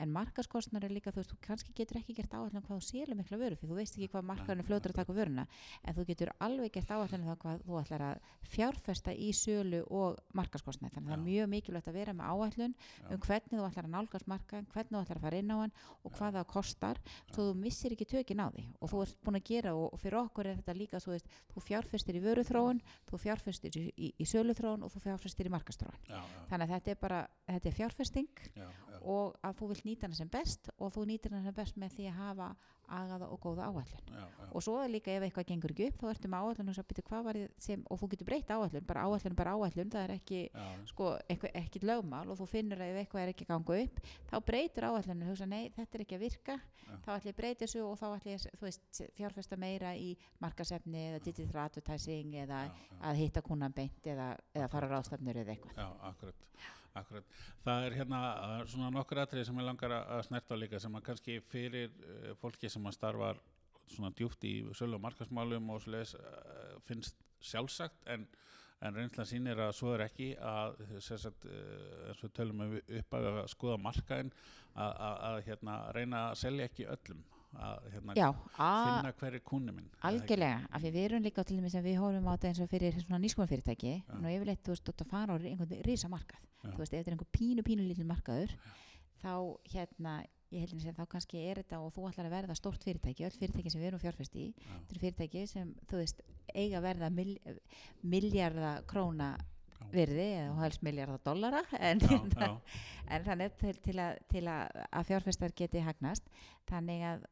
en 0.00 0.12
markaskostnar 0.14 0.84
er 0.84 0.92
líka, 0.94 1.12
þú 1.12 1.22
veist, 1.22 1.32
þú 1.32 1.38
kannski 1.46 1.74
getur 1.76 2.00
ekki 2.00 2.16
gert 2.18 2.34
áallan 2.34 2.64
hvað 2.64 2.80
þú 2.80 2.86
selur 2.88 3.18
mikla 3.18 3.38
vöru 3.40 3.58
fyrir 3.58 3.70
þú 3.70 3.78
veist 3.78 3.96
ekki 3.96 4.10
hvað 4.12 4.26
markaðin 4.30 4.62
er 4.62 4.68
fljótur 4.68 4.94
að 4.94 5.00
taka 5.00 5.16
vöruna. 5.16 5.46
En 5.84 5.96
þú 5.96 6.06
getur 6.10 6.32
alveg 6.40 6.74
gert 6.76 6.92
áallan 6.94 7.26
þá 7.28 7.34
hvað 7.44 7.64
þú 7.66 7.80
ætlar 7.80 8.04
að 8.06 8.28
fjárfesta 8.50 9.14
í 9.14 9.30
sölu 9.36 9.82
og 9.88 10.20
markaskostnar, 10.36 10.92
þannig 10.94 11.10
að 11.10 11.14
það 11.14 11.18
er 11.18 11.24
Já. 11.24 11.28
mjög 11.30 11.50
mikilvægt 11.54 11.90
að 11.90 11.98
vera 12.00 12.16
með 12.16 12.30
áallun 12.34 12.74
já, 12.74 13.08
um 13.10 13.24
hvernig 13.26 13.56
þú 13.56 13.66
ætlar 13.68 13.88
að 13.88 13.94
nálgast 13.94 14.30
markaðin, 14.30 14.68
hvernig 14.74 14.96
þú 14.96 15.02
ætlar 15.04 15.20
að 15.20 15.26
fara 15.26 15.40
inn 15.40 15.54
á 15.54 15.56
hann 15.60 15.74
og 16.04 16.14
hvað 16.16 16.38
það 16.38 16.48
kostar, 16.54 17.02
svo 17.30 17.46
þú 17.50 17.54
missir 17.60 17.94
ekki 17.94 18.08
tökin 18.10 18.42
á 18.42 18.46
því. 18.50 18.66
Og 18.80 18.92
þú 18.92 19.02
ert 19.04 19.20
búin 19.24 19.40
að 19.40 19.46
gera 19.50 19.74
og, 19.76 19.86
og 19.94 20.02
fyrir 20.02 20.20
okkur 20.20 20.50
er 20.50 20.60
þetta 20.60 20.76
líka, 20.76 21.00
þú 21.02 21.18
þú 21.54 21.62
fjárfestir 21.66 22.18
í 22.18 22.22
vöruþróun, 22.24 22.80
þú 23.08 23.20
fjárfestir 23.20 23.78
í, 23.78 23.86
í, 23.96 24.10
í 24.18 24.26
söluþróun 24.28 24.86
og 24.90 24.96
þú 24.96 25.02
fjárfestir 25.04 25.48
í 25.48 25.52
já, 26.08 26.18
þannig 26.50 26.66
að 26.66 26.72
þetta 26.74 26.90
er 26.90 26.98
bara, 27.00 27.20
þetta 27.46 27.70
er 27.70 27.76
já, 28.56 28.66
og 29.00 29.38
að 29.46 29.56
þú 29.60 29.70
vilt 29.70 29.86
nýta 29.86 30.08
hana 30.08 30.18
sem 30.18 30.32
best 30.32 30.70
og 30.78 30.92
þú 30.96 31.06
nýtir 31.10 31.34
hana 31.34 31.46
sem 31.46 31.56
best 31.60 31.80
með 31.80 31.96
því 31.96 32.08
að 32.10 32.18
hafa 32.20 32.48
agaða 32.98 33.28
og 33.30 33.40
góða 33.44 33.68
áallun 33.68 34.10
já, 34.10 34.24
já, 34.24 34.48
og 34.50 34.64
svo 34.66 34.76
er 34.82 34.90
líka 34.92 35.12
ef 35.14 35.26
eitthvað 35.26 35.48
gengur 35.50 35.74
ekki 35.74 35.88
upp 35.90 36.02
þá 36.02 36.10
ertu 36.10 36.30
með 36.32 36.46
áallun 36.46 36.72
og 36.72 36.76
svo 36.78 36.84
byrju 36.90 37.06
hvað 37.10 37.26
var 37.28 37.38
sem 37.66 37.84
og 37.90 38.00
þú 38.00 38.10
getur 38.14 38.30
breytt 38.30 38.50
áallun, 38.54 38.86
bara 38.88 39.04
áallun 39.06 39.38
bara 39.38 39.54
áallun 39.56 39.92
það 39.94 40.06
er 40.06 40.14
ekki, 40.16 40.40
já, 40.50 40.66
sko, 40.90 41.12
eitthvað, 41.30 41.54
ekki 41.62 41.84
lögmál 41.84 42.26
og 42.30 42.40
þú 42.40 42.48
finnur 42.50 42.82
að 42.82 42.92
ef 42.94 43.00
eitthvað 43.04 43.24
er 43.24 43.32
ekki 43.34 43.46
að 43.46 43.52
ganga 43.54 43.78
upp 43.84 44.02
þá 44.30 44.36
breytur 44.50 44.88
áallunum, 44.90 45.24
þú 45.26 45.34
hugsa 45.34 45.48
nei, 45.50 45.70
þetta 45.76 45.98
er 45.98 46.04
ekki 46.06 46.18
að 46.18 46.24
virka. 46.26 46.58
Þá 47.04 47.10
ætli 47.14 47.30
ég 47.30 47.36
breyti 47.38 47.66
þessu 47.66 47.82
og 47.86 47.94
þá 48.00 48.06
ætli 48.16 48.32
ég, 48.34 48.46
þú 48.58 48.66
veist, 48.66 49.00
fjárfesta 49.14 49.58
meira 49.60 49.92
í 49.94 50.10
markasefni 50.42 51.04
eða 51.12 51.22
digital 51.22 51.62
advertising 51.68 52.34
eða 52.42 52.64
að 53.06 53.20
hitta 53.22 53.44
kunnan 53.46 53.74
beint 53.76 54.10
eða, 54.10 54.32
eða 54.56 54.68
fara 54.72 54.90
ráðstafnur 54.90 55.38
eða 55.44 55.54
eitthvað. 55.54 55.78
Já, 55.78 55.86
akkurat. 56.98 57.38
Það 57.64 57.86
er 57.86 57.96
hérna 58.00 58.20
uh, 58.34 58.58
svona 58.70 58.90
nokkur 58.94 59.22
atrið 59.22 59.46
sem 59.48 59.62
ég 59.62 59.66
langar 59.66 59.94
að 60.00 60.24
snerta 60.26 60.58
líka 60.58 60.80
sem 60.82 60.94
að 60.98 61.06
kannski 61.06 61.38
fyrir 61.50 61.90
uh, 61.90 62.30
fólki 62.40 62.70
sem 62.72 62.86
að 62.86 62.96
starfar 62.98 63.40
svona 63.90 64.12
djúpt 64.16 64.46
í 64.46 64.54
sölu 64.76 64.98
og 64.98 65.04
markasmálum 65.06 65.72
og 65.74 65.82
svoleiðis 65.84 66.16
uh, 66.18 66.78
finnst 66.86 67.18
sjálfsagt 67.40 68.06
en, 68.12 68.26
en 68.84 68.96
reynslan 68.96 69.28
sýnir 69.28 69.60
að 69.60 69.74
svo 69.78 69.94
er 69.94 70.04
ekki 70.06 70.32
að 70.44 70.80
sagt, 71.00 71.46
eh, 71.48 72.08
eins 72.08 72.20
og 72.20 72.28
við 72.28 72.34
tölum 72.36 72.64
um 72.66 72.74
upp 72.78 73.16
að 73.16 73.40
skoða 73.52 73.78
markaðin 73.80 74.32
að, 74.74 74.90
að, 74.90 75.14
að 75.30 75.38
hérna, 75.48 75.76
reyna 75.96 76.24
að 76.28 76.40
selja 76.42 76.68
ekki 76.68 76.88
öllum 76.92 77.22
að 77.58 77.86
hérna, 77.90 78.14
já, 78.14 78.26
að, 78.62 78.84
finna 78.86 79.12
hverju 79.20 79.40
kúnni 79.48 79.72
minn 79.74 79.88
algjörlega 80.06 80.68
af 80.70 80.82
því 80.82 80.92
við 80.94 81.06
erum 81.08 81.24
líka 81.24 81.44
til 81.46 81.56
dæmis 81.58 81.74
að 81.74 81.88
við 81.88 81.96
horfum 81.98 82.28
á 82.30 82.32
þetta 82.34 82.50
eins 82.50 82.60
og 82.62 82.70
fyrir 82.70 82.98
svona 83.02 83.18
nýskumafyrirtæki 83.24 83.94
Já. 83.96 84.14
og 84.14 84.28
yfirleitt 84.30 84.62
þú 84.62 84.74
veist, 84.74 84.86
þú 84.86 85.04
að 85.04 85.10
fara 85.10 85.34
á 85.34 85.36
einhvern 85.40 85.82
risa 85.88 86.10
markað 86.12 86.44
Já. 86.46 86.70
þú 86.70 86.82
veist, 86.82 86.94
ef 86.94 87.00
þetta 87.00 87.10
er 87.10 87.16
einhver 87.16 87.32
pínu 87.34 87.66
pínu 87.66 87.88
lítil 87.88 88.06
markaður 88.06 88.54
þá 89.20 89.34
hérna 89.74 90.14
ég 90.50 90.64
heldin 90.64 90.82
sem 90.82 90.96
þá 90.96 91.04
kannski 91.10 91.42
er 91.46 91.60
þetta 91.62 91.78
og 91.82 91.92
þú 91.94 92.08
ætlar 92.08 92.28
að 92.30 92.34
verða 92.34 92.56
stórt 92.58 92.86
fyrirtæki, 92.86 93.26
öll 93.26 93.36
fyrirtæki 93.38 93.70
sem 93.70 93.82
við 93.82 93.90
erum 93.90 94.02
fjárfest 94.02 94.38
í 94.38 94.48
Já. 94.50 94.70
þetta 94.70 94.94
eru 94.94 95.02
fyrirtæki 95.04 95.46
sem, 95.50 95.72
þú 95.90 96.02
veist, 96.04 96.22
eiga 96.54 96.78
að 96.78 96.86
verða 96.86 97.10
mil, 97.14 97.32
miljarda 98.02 98.72
króna 98.90 99.32
Já. 99.74 99.84
virði 99.94 100.28
eða 100.38 100.56
helst 100.62 100.86
miljarda 100.86 101.18
dollara 101.26 101.62
en, 101.90 102.02
já, 102.02 102.14
hérna, 102.14 102.48
já, 102.48 102.80
en 103.10 103.28
þannig 103.28 103.60
til, 103.62 103.76
til, 103.84 103.98
að, 104.06 104.24
til 104.30 104.46
að, 104.50 104.80
að 104.90 105.12
fjárfestar 105.12 105.54
geti 105.62 105.84
hagnast 105.86 106.26
þannig 106.70 107.06
að 107.12 107.28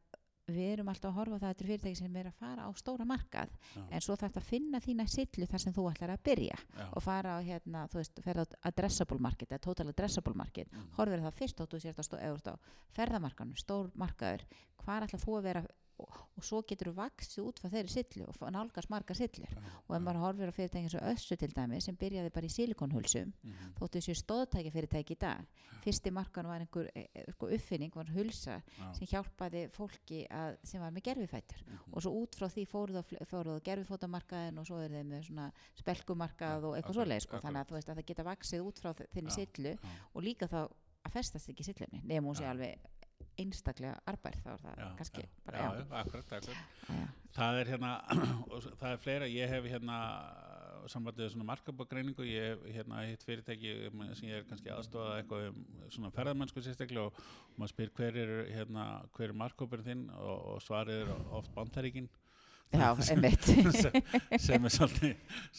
við 0.56 0.72
erum 0.72 0.88
alltaf 0.92 1.10
að 1.10 1.18
horfa 1.18 1.36
á 1.36 1.38
það 1.38 1.48
að 1.48 1.52
þetta 1.52 1.64
eru 1.64 1.70
fyrirtæki 1.72 1.98
sem 2.00 2.16
er 2.20 2.28
að 2.30 2.38
fara 2.38 2.66
á 2.66 2.70
stóra 2.78 3.06
markað 3.08 3.50
já, 3.74 3.82
en 3.90 4.04
svo 4.04 4.16
þarf 4.16 4.32
þetta 4.32 4.42
að 4.42 4.48
finna 4.48 4.80
þína 4.84 5.08
sillu 5.08 5.48
þar 5.50 5.64
sem 5.64 5.74
þú 5.76 5.86
ætlar 5.90 6.14
að 6.14 6.22
byrja 6.28 6.58
já, 6.58 6.86
og 6.92 7.02
fara 7.04 7.36
á 7.36 7.38
hérna, 7.44 7.84
þú 7.92 8.00
veist, 8.00 8.22
ferða 8.24 8.46
á 8.48 8.48
addressable 8.70 9.18
market 9.18 9.52
eða 9.52 9.64
total 9.68 9.88
addressable 9.88 10.34
market. 10.34 10.72
Mhm. 10.72 10.88
horfir 10.96 11.24
það 11.24 11.38
fyrst 11.42 11.60
og 11.60 11.68
þú 11.68 11.80
sért 11.80 11.98
á, 11.98 12.04
á 12.52 12.54
ferðamarkanum, 12.96 13.56
stór 13.56 13.90
markaður 13.94 14.44
hvar 14.84 15.02
ætlar 15.06 15.20
þú 15.22 15.38
að 15.38 15.42
vera 15.42 15.62
og, 15.98 16.18
og 16.38 16.44
svo 16.46 16.60
getur 16.68 16.90
þú 16.90 16.94
vaksið 16.98 17.44
út 17.48 17.60
frá 17.62 17.68
þeirri 17.72 17.92
sillu 17.92 18.26
og 18.28 18.52
nálgast 18.54 18.90
marga 18.92 19.14
sillur. 19.18 19.50
Já, 19.50 19.72
og 19.88 19.96
ef 19.96 20.02
maður 20.06 20.20
horfir 20.22 20.52
á 20.52 20.54
fyrirtæki 20.54 20.84
eins 20.86 20.96
og 20.98 21.06
Össu 21.12 21.36
til 21.40 21.50
dæmi 21.56 21.80
sem 21.84 21.96
byrjaði 21.98 22.30
bara 22.34 22.46
í 22.48 22.52
silikonhulsum 22.54 23.32
mhm, 23.42 23.72
þóttu 23.80 23.98
þessu 24.02 24.16
stóðtæki 24.22 24.72
fyrirtæki 24.74 25.16
í 25.16 25.20
dag. 25.24 25.46
Fyrsti 25.84 26.10
markan 26.12 26.48
var 26.50 26.60
einhver 26.64 26.88
e, 26.94 27.04
e, 27.14 27.24
sko, 27.32 27.48
uppfinning, 27.54 27.94
var 27.94 28.08
hulsa 28.14 28.58
já, 28.62 28.88
sem 28.98 29.06
hjálpaði 29.12 29.64
fólki 29.74 30.24
að, 30.30 30.56
sem 30.66 30.82
var 30.82 30.92
með 30.94 31.06
gerfifætur 31.10 31.62
mhm, 31.66 31.92
og 31.94 32.02
svo 32.04 32.14
út 32.22 32.38
frá 32.38 32.48
því 32.52 32.66
fóruð 32.68 32.98
á 33.02 33.64
gerfifótamarkaðin 33.68 34.58
og 34.62 34.66
svo 34.68 34.80
er 34.82 34.92
þeim 34.98 35.12
með 35.14 35.30
spelkumarkað 35.82 36.66
og 36.68 36.76
eitthvað 36.76 36.90
akkurat, 36.90 36.98
svoleið 36.98 37.24
sko, 37.24 37.40
þannig 37.42 37.62
akkurat. 37.62 37.64
að 37.64 37.70
þú 37.72 37.78
veist 37.78 37.90
að 37.92 37.98
það 38.00 38.08
geta 38.10 38.26
vaksið 38.28 38.66
út 38.68 38.82
frá 38.82 38.90
þ- 38.98 39.08
þinni 39.14 39.32
Já, 39.32 39.36
sillu 39.38 39.72
og 40.14 40.24
líka 40.26 40.48
þá 40.50 40.58
að 41.08 41.14
festast 41.14 41.48
ekki 41.52 41.64
sillunni 41.66 42.00
nefnum 42.04 42.28
hún 42.32 42.36
sé 42.38 42.46
alveg 42.50 42.88
einstaklega 43.38 43.94
arbærð 44.10 44.42
þá 44.42 44.50
er 44.52 44.62
það 44.64 44.82
já, 44.82 44.88
kannski 44.98 45.22
já, 45.22 45.30
bara, 45.46 45.62
já, 45.62 45.86
akkurat, 46.00 46.32
akkurat. 46.38 47.16
Það 47.38 47.60
er 47.60 47.72
hérna 47.72 47.90
það 48.80 48.92
er 48.92 49.02
fleira, 49.02 49.30
ég 49.30 49.52
hef 49.54 49.68
hérna 49.72 49.98
við 50.88 51.32
svona 51.32 51.46
markabagreiningu 51.50 52.24
ég 52.24 52.46
hef 52.48 52.62
hérna 52.78 53.02
hitt 53.04 53.24
fyrirtæki 53.26 53.74
um, 53.88 54.04
sem 54.16 54.30
ég 54.30 54.40
er 54.40 54.46
kannski 54.48 54.72
aðstofað 54.72 55.18
eitthvað 55.18 55.48
um 55.50 55.58
svona 55.94 56.12
ferðamennsku 56.14 56.62
sérstaklega 56.64 57.10
og 57.10 57.20
maður 57.56 57.74
spyr 57.74 57.92
hver 57.98 58.20
er 58.22 58.32
hérna, 58.54 58.86
hver 59.16 59.28
er 59.28 59.36
markaburinn 59.42 59.88
þinn? 59.88 60.06
Og, 60.16 60.54
og 60.54 60.64
svarið 60.64 61.04
er 61.04 61.12
oft 61.38 61.52
bandaríkin 61.56 62.08
já, 62.72 62.88
einmitt. 63.12 63.46
sem 64.38 64.66
er 64.68 64.74
svolítið, 64.74 65.14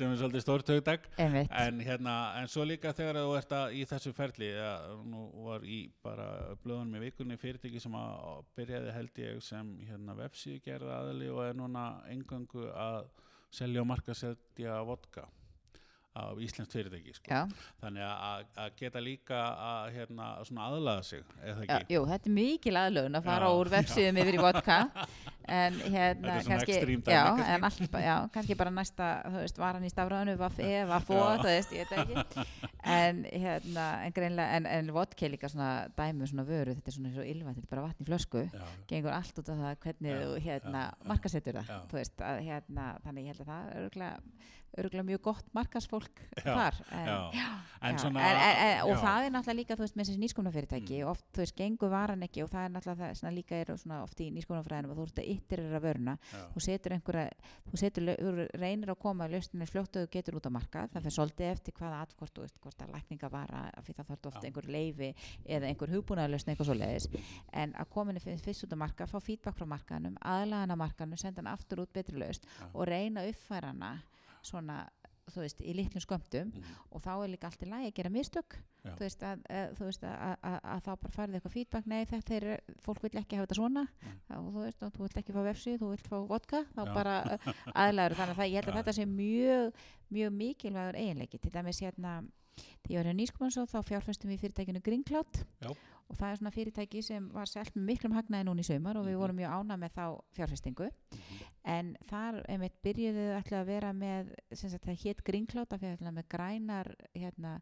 er 0.10 0.44
stórt 0.44 0.70
einmitt, 1.18 1.52
en 1.64 1.80
hérna, 1.86 2.16
en 2.42 2.52
svo 2.52 2.66
líka 2.68 2.94
þegar 2.96 3.22
þú 3.24 3.34
ert 3.40 3.56
að, 3.60 3.78
í 3.80 3.86
þessu 3.90 4.14
ferli 4.18 4.52
ja, 4.52 4.74
nú 5.08 5.26
var 5.48 5.66
í 5.66 5.80
bara 6.06 6.30
blöðunum 6.64 7.00
í 7.00 7.06
vikunni 7.08 7.40
fyrirtæki 7.42 7.82
sem 7.82 7.98
að 7.98 8.46
byrjaði 8.60 8.94
held 9.00 9.24
ég 9.26 9.42
sem 9.46 9.74
hérna 9.90 10.18
vefsíðu 10.20 10.62
gerða 10.68 11.02
aðli 11.04 11.32
og 11.34 11.44
er 11.48 11.60
núna 11.60 11.90
engöngu 12.12 12.70
að 12.76 13.10
selja 13.50 13.82
og 13.82 13.90
markasetja 13.90 14.82
vodka 14.86 15.26
af 16.18 16.40
íslenskt 16.42 16.74
fyrirtæki 16.74 17.14
sko. 17.14 17.42
þannig 17.84 18.04
að, 18.04 18.46
geta 18.80 19.00
líka 19.04 19.40
að 19.70 19.92
hérna, 19.94 20.30
svona 20.48 20.66
aðlaða 20.70 21.04
sig 21.06 21.24
já, 21.70 21.78
jú, 21.94 22.02
þetta 22.10 22.30
er 22.32 22.34
mikil 22.34 22.74
aðlögun 22.82 23.20
að 23.20 23.28
fara 23.30 23.50
Já, 23.52 23.58
úr 23.60 23.70
vefsíðum 23.76 24.22
yfir 24.24 24.38
í 24.40 24.42
vodka. 24.42 24.80
En 25.50 25.74
hérna 25.90 26.36
kannski, 26.46 26.76
já, 27.10 27.24
en 27.56 27.64
allt, 27.66 27.86
ba- 27.90 28.02
já, 28.04 28.16
kannski 28.34 28.58
bara 28.58 28.70
næsta, 28.70 29.08
veist, 29.34 29.58
varan 29.58 29.86
í 29.88 29.90
stafræðinu 29.90 30.36
vaff 30.38 30.60
e, 30.62 30.84
vaff 30.86 31.10
o, 31.10 31.18
Já. 31.18 31.40
þú 31.42 31.48
veist, 31.50 31.72
ég 31.74 31.90
veit 31.90 32.04
ekki 32.04 32.44
en 32.84 33.24
hérna, 33.26 33.88
en 34.06 34.14
greinlega 34.16 34.56
en, 34.58 34.66
en 34.66 34.92
vodka 34.96 35.26
er 35.26 35.34
líka 35.34 35.50
svona 35.52 35.88
dæmi 35.98 36.22
um 36.24 36.28
svona 36.32 36.46
vöru. 36.48 36.76
Þetta 36.78 36.88
er 36.94 36.98
svona 36.98 37.12
svo 37.16 37.26
ylva, 37.28 37.54
þetta 37.58 37.68
er 37.68 37.74
bara 37.76 37.88
vatn 37.88 38.04
í 38.06 38.08
flösku. 38.08 38.46
Já, 38.54 38.64
gengur 38.88 39.12
allt 39.18 39.42
út 39.42 39.50
af 39.50 39.60
það 39.64 39.76
hvernig 39.88 40.14
Já, 40.16 40.22
þú 40.24 40.40
hérna 40.48 40.86
markasettur 41.06 41.60
það 41.60 41.74
þú 41.92 42.00
veist, 42.00 42.22
að 42.22 42.42
hérna, 42.48 42.88
þannig 43.04 43.26
ég 43.26 43.34
held 43.36 43.42
að 43.46 43.52
það 43.54 43.70
er 43.76 43.90
örgulega 44.80 45.04
mjög 45.04 45.22
gott 45.26 45.48
markasfólk 45.58 46.20
þar 46.44 46.76
en, 46.94 47.08
svona 47.98 48.22
og 48.86 49.00
það 49.02 49.26
er 49.26 49.32
náttúrulega 49.34 49.58
líka 49.58 49.76
þú 49.80 49.82
veist, 49.82 49.96
með 49.98 50.06
þessi 50.12 50.22
nýskumnafyrirtæki 50.24 51.00
Mm. 51.00 51.10
oft 51.10 51.26
þú 51.34 51.42
veist, 51.42 51.56
gengur 51.58 51.90
varan 51.90 52.22
ekki 52.22 52.44
og 52.44 52.52
það 52.54 52.66
er 52.68 52.74
náttúrulega 52.76 53.10
það 53.18 53.34
líka 53.34 53.56
er 53.64 53.72
svona 53.82 54.04
oft 54.04 54.20
í 54.22 54.30
nýskumnafræðinum 54.36 54.94
að 54.94 55.00
þú 55.00 55.08
ert 55.10 55.20
að 55.24 55.32
yttir 55.34 55.60
að 55.66 55.82
vöruna 55.88 56.18
þú 56.54 56.60
setur 56.62 56.94
einhverja, 56.94 57.32
þú 57.72 57.82
setur 57.82 58.04
reynir 58.62 58.90
að 58.94 59.00
koma 59.02 59.28
fyrir 62.70 62.78
hvort 62.78 62.84
að 62.86 62.94
lækninga 62.96 63.30
vara, 63.32 63.72
af 63.76 63.86
því 63.86 63.96
það 63.98 64.10
þarf 64.10 64.30
ofta 64.30 64.44
Já. 64.44 64.48
einhver 64.50 64.70
leifi 64.70 65.10
eða 65.46 65.70
einhver 65.70 65.94
hugbúnaðarlausn 65.94 66.52
eitthvað 66.52 66.70
svo 66.70 66.78
leiðis 66.78 67.10
en 67.54 67.74
að 67.76 67.90
kominu 67.90 68.20
fyrst 68.20 68.66
út 68.66 68.76
á 68.76 68.84
markað, 68.84 69.12
fá 69.12 69.20
feedback 69.20 69.58
frá 69.58 69.66
markaðanum 69.66 70.18
aðlagan 70.22 70.76
að 70.76 70.82
markaðanum, 70.84 71.18
senda 71.22 71.42
hann 71.42 71.54
aftur 71.54 71.84
út 71.84 71.94
betri 71.94 72.20
lausn 72.20 72.46
Já. 72.46 72.70
og 72.74 72.88
reyna 72.88 73.26
uppfæra 73.30 73.74
hana 73.74 73.94
svona 74.42 74.86
þú 75.30 75.44
veist, 75.44 75.60
í 75.62 75.74
litlum 75.78 76.02
skömmtum 76.02 76.50
mhm, 76.50 76.78
og 76.90 77.04
þá 77.06 77.12
er 77.14 77.30
líka 77.30 77.50
allt 77.50 77.62
í 77.62 77.70
lagi 77.70 77.90
að 77.92 77.96
gera 78.00 78.12
mistök 78.14 78.56
Já. 78.80 78.94
þú 78.96 79.04
veist 79.04 79.26
að, 79.28 79.44
veist 79.78 80.06
að, 80.08 80.16
að, 80.40 80.56
að, 80.58 80.82
þá 80.88 80.90
bara 81.04 81.14
farið 81.14 81.38
eitthvað 81.38 81.54
feedback 81.54 81.90
nei 81.92 82.00
þetta 82.10 82.36
er, 82.40 82.48
fólk 82.82 83.04
vil 83.04 83.12
ekki 83.20 83.38
hafa 83.38 83.46
þetta 83.46 83.60
svona 83.60 83.86
Nei. 83.86 84.16
og 84.40 84.50
þú 84.56 84.64
veist 84.64 84.86
og 84.88 84.96
þú 84.96 85.04
vilt 85.06 85.22
ekki 85.22 85.36
fá 85.36 85.40
vefsíð 85.46 85.78
þú 85.84 85.92
vilt 85.94 86.10
fá 86.10 86.18
vodka 86.32 86.64
þá 86.74 86.82
Já. 86.82 86.94
bara 86.96 87.16
aðlæður 87.76 88.18
þannig 88.22 88.34
að 88.34 88.42
það, 88.42 88.50
ég 88.50 88.60
held 88.60 88.72
að 88.72 88.74
Já. 88.74 88.80
þetta 88.80 88.98
sé 88.98 89.08
mjög 89.14 89.84
mjög 90.10 90.36
mikilvægur 90.40 91.00
eiginleiki 91.04 91.42
til 91.44 91.54
dæmis 91.54 91.84
hérna 91.86 92.16
því 92.86 92.94
ég 92.94 92.98
var 93.00 93.06
hérna 93.10 93.20
nýskumansó 93.22 93.66
þá 93.70 93.80
fjárfestum 93.90 94.30
við 94.30 94.38
í 94.38 94.42
fyrirtækinu 94.44 94.82
Greencloud 94.84 95.42
Já. 95.62 95.70
og 96.10 96.16
það 96.18 96.30
er 96.32 96.36
svona 96.42 96.52
fyrirtæki 96.56 97.04
sem 97.04 97.30
var 97.34 97.46
selt 97.48 97.76
með 97.76 97.86
miklum 97.92 98.14
hagnaði 98.18 98.48
núna 98.50 98.60
í 98.62 98.70
sumar 98.70 98.98
og 98.98 99.06
við 99.06 99.14
Mhm. 99.16 99.20
vorum 99.22 99.36
mjög 99.38 99.52
ána 99.60 99.78
með 99.78 99.92
þá 99.98 100.06
fjárfestingu 100.38 100.90
mhm, 100.90 101.44
en 101.66 101.98
þar 102.10 102.42
einmitt 102.50 102.82
byrjuðu 102.84 103.28
þau 103.30 103.38
ætla 103.42 103.62
að 103.62 103.66
vera 103.66 103.94
með 103.94 104.34
sem 104.54 104.70
sagt 104.70 104.86
það 104.86 105.04
hétt 105.06 105.24
Greencloud 105.24 105.74
af 105.74 105.80
því 105.80 105.86
að 105.92 105.98
ætla 106.00 106.12
með 106.12 106.28
grænar 106.30 106.96
hérna 107.16 107.62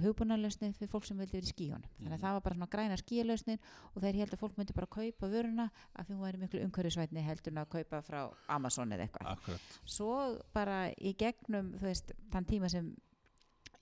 hugbúnarlausnir 0.00 0.72
fyrir 0.78 0.88
fólk 0.92 1.04
sem 1.04 1.18
vildi 1.18 1.34
verið 1.36 1.48
í 1.50 1.52
skíunum 1.52 1.82
þannig 1.98 2.12
að 2.12 2.18
Mhm. 2.18 2.22
það 2.22 2.32
var 2.32 2.40
bara 2.40 2.54
svona 2.54 2.70
grænar 2.70 3.00
skíalausnir 3.02 3.58
og 3.94 4.02
þeir 4.02 4.14
held 4.14 4.30
að 4.30 4.38
fólk 4.40 4.56
myndi 4.56 4.72
bara 4.74 4.86
kaupa 4.86 5.26
vöruna 5.28 5.70
af 5.96 6.06
því 6.06 6.14
hún 6.14 6.22
væri 6.22 6.38
miklu 6.38 6.60
umhverfisvætni 6.64 7.20
heldur 7.26 7.52
að 7.52 7.68
kaupa 7.68 8.00
frá 8.02 8.32
Amazon 8.48 8.88
eða 8.92 9.08
eitthvað 9.08 9.32
akkurat 9.32 9.60
svo 9.84 10.38
bara 10.54 10.90
í 10.96 11.14
gegnum 11.16 11.72
þú 11.74 11.82
veist, 11.82 12.12
þann 12.30 12.46
tíma 12.46 12.70
sem 12.70 12.96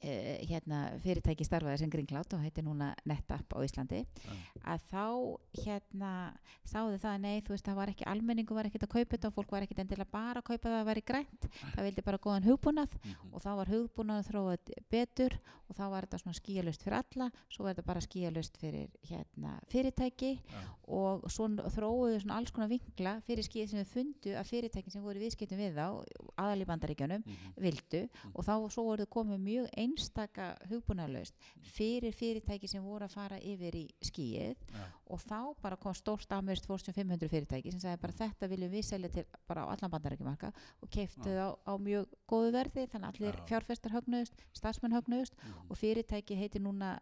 uh, 0.00 0.36
hérna 0.48 0.80
fyrirtæki 1.04 1.46
starfaði 1.46 1.82
sem 1.82 1.92
Greencloud 1.92 2.36
og 2.36 2.44
heitir 2.44 2.66
núna 2.66 2.92
NetApp 3.08 3.56
á 3.56 3.58
Íslandi 3.64 4.02
að 4.64 4.86
þá 4.90 5.04
hérna 5.64 6.12
sáðu 6.66 6.98
það 7.02 7.12
að 7.12 7.22
nei, 7.24 7.40
þú 7.44 7.54
veist, 7.54 7.66
það 7.66 7.80
var 7.80 7.92
ekki 7.92 8.08
almenningu 8.10 8.56
var 8.56 8.68
ekkert 8.68 8.86
að 8.86 8.94
kaupa 8.96 9.16
þetta 9.16 9.30
og 9.30 9.36
fólk 9.38 9.54
var 9.56 9.66
ekkert 9.66 9.82
endilega 9.84 10.12
bara 10.12 10.42
að 10.42 10.48
kaupa 10.50 10.68
það 10.68 10.78
að 10.80 10.90
væri 10.90 11.06
grænt, 11.10 11.48
það 11.74 11.88
vildi 11.88 12.06
bara 12.06 12.22
góðan 12.26 12.48
hugbúnað 12.48 12.98
mhm, 13.00 13.32
og 13.32 13.44
þá 13.44 13.50
var 13.60 13.72
hugbúnað 13.74 14.28
þróað 14.30 14.74
betur 14.92 15.38
og 15.70 15.76
þá 15.78 15.84
var 15.92 16.06
þetta 16.06 16.20
svona 16.24 16.38
skíalust 16.38 16.84
fyrir 16.84 16.98
alla 16.98 17.28
svo 17.46 17.64
var 17.64 17.74
þetta 17.74 17.86
bara 17.86 18.02
skíalust 18.04 18.56
fyrir 18.60 18.88
hérna 19.06 19.52
fyrirtæki 19.70 20.32
og 20.90 21.26
svo 21.30 21.46
þróuðu 21.76 22.18
svona 22.24 22.40
alls 22.40 22.50
konar 22.54 22.70
vinkla 22.72 23.16
fyrir 23.28 23.46
skíð 23.46 23.70
sem 23.70 23.80
við 23.82 23.92
fundu 23.92 24.34
að 24.38 24.50
fyrirtækin 24.50 24.94
sem 24.94 25.04
voru 25.04 25.22
viðskiptum 25.22 25.60
við 25.60 25.78
þá, 25.78 25.86
aðal 26.42 26.64
einstaka 29.90 30.50
hugbúnaðlaust 30.70 31.36
fyrir 31.74 32.14
fyrirtæki 32.16 32.70
sem 32.70 32.84
voru 32.84 33.06
að 33.06 33.16
fara 33.16 33.40
yfir 33.42 33.76
í 33.80 33.84
skíið 34.06 34.54
já, 34.70 34.86
og 35.10 35.22
þá 35.24 35.38
bara 35.62 35.78
kom 35.80 35.96
stórt 35.96 36.32
amerískt 36.36 36.68
Fortune 36.70 36.96
500 36.96 37.32
fyrirtæki 37.32 37.74
sem 37.74 37.82
sagði 37.82 38.02
bara 38.04 38.18
þetta 38.22 38.50
viljum 38.52 38.72
við 38.74 38.88
selja 38.88 39.12
til 39.14 39.26
bara 39.50 39.66
á 39.66 39.72
allan 39.74 39.94
bandarækjumarka 39.94 40.52
og 40.80 40.90
keiftu 40.94 41.28
það 41.28 41.42
á, 41.44 41.50
á 41.66 41.74
mjög 41.82 42.16
góðu 42.30 42.54
verði 42.56 42.88
þannig 42.94 43.06
að 43.06 43.14
allir 43.14 43.38
Já. 43.40 43.46
fjárfestar 43.52 43.96
högnuðust, 43.98 44.42
starfsmenn 44.56 44.96
högnuðust 44.98 45.38
mhm, 45.38 45.70
og 45.70 45.80
fyrirtæki 45.80 46.38
heitir 46.38 46.64
núna 46.64 46.98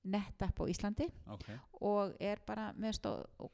NetApp 0.00 0.56
á 0.56 0.64
Íslandi 0.64 1.10
ok. 1.28 1.46
og 1.84 2.14
er 2.24 2.40
bara 2.48 2.70
með 2.80 2.96
stó, 2.96 3.10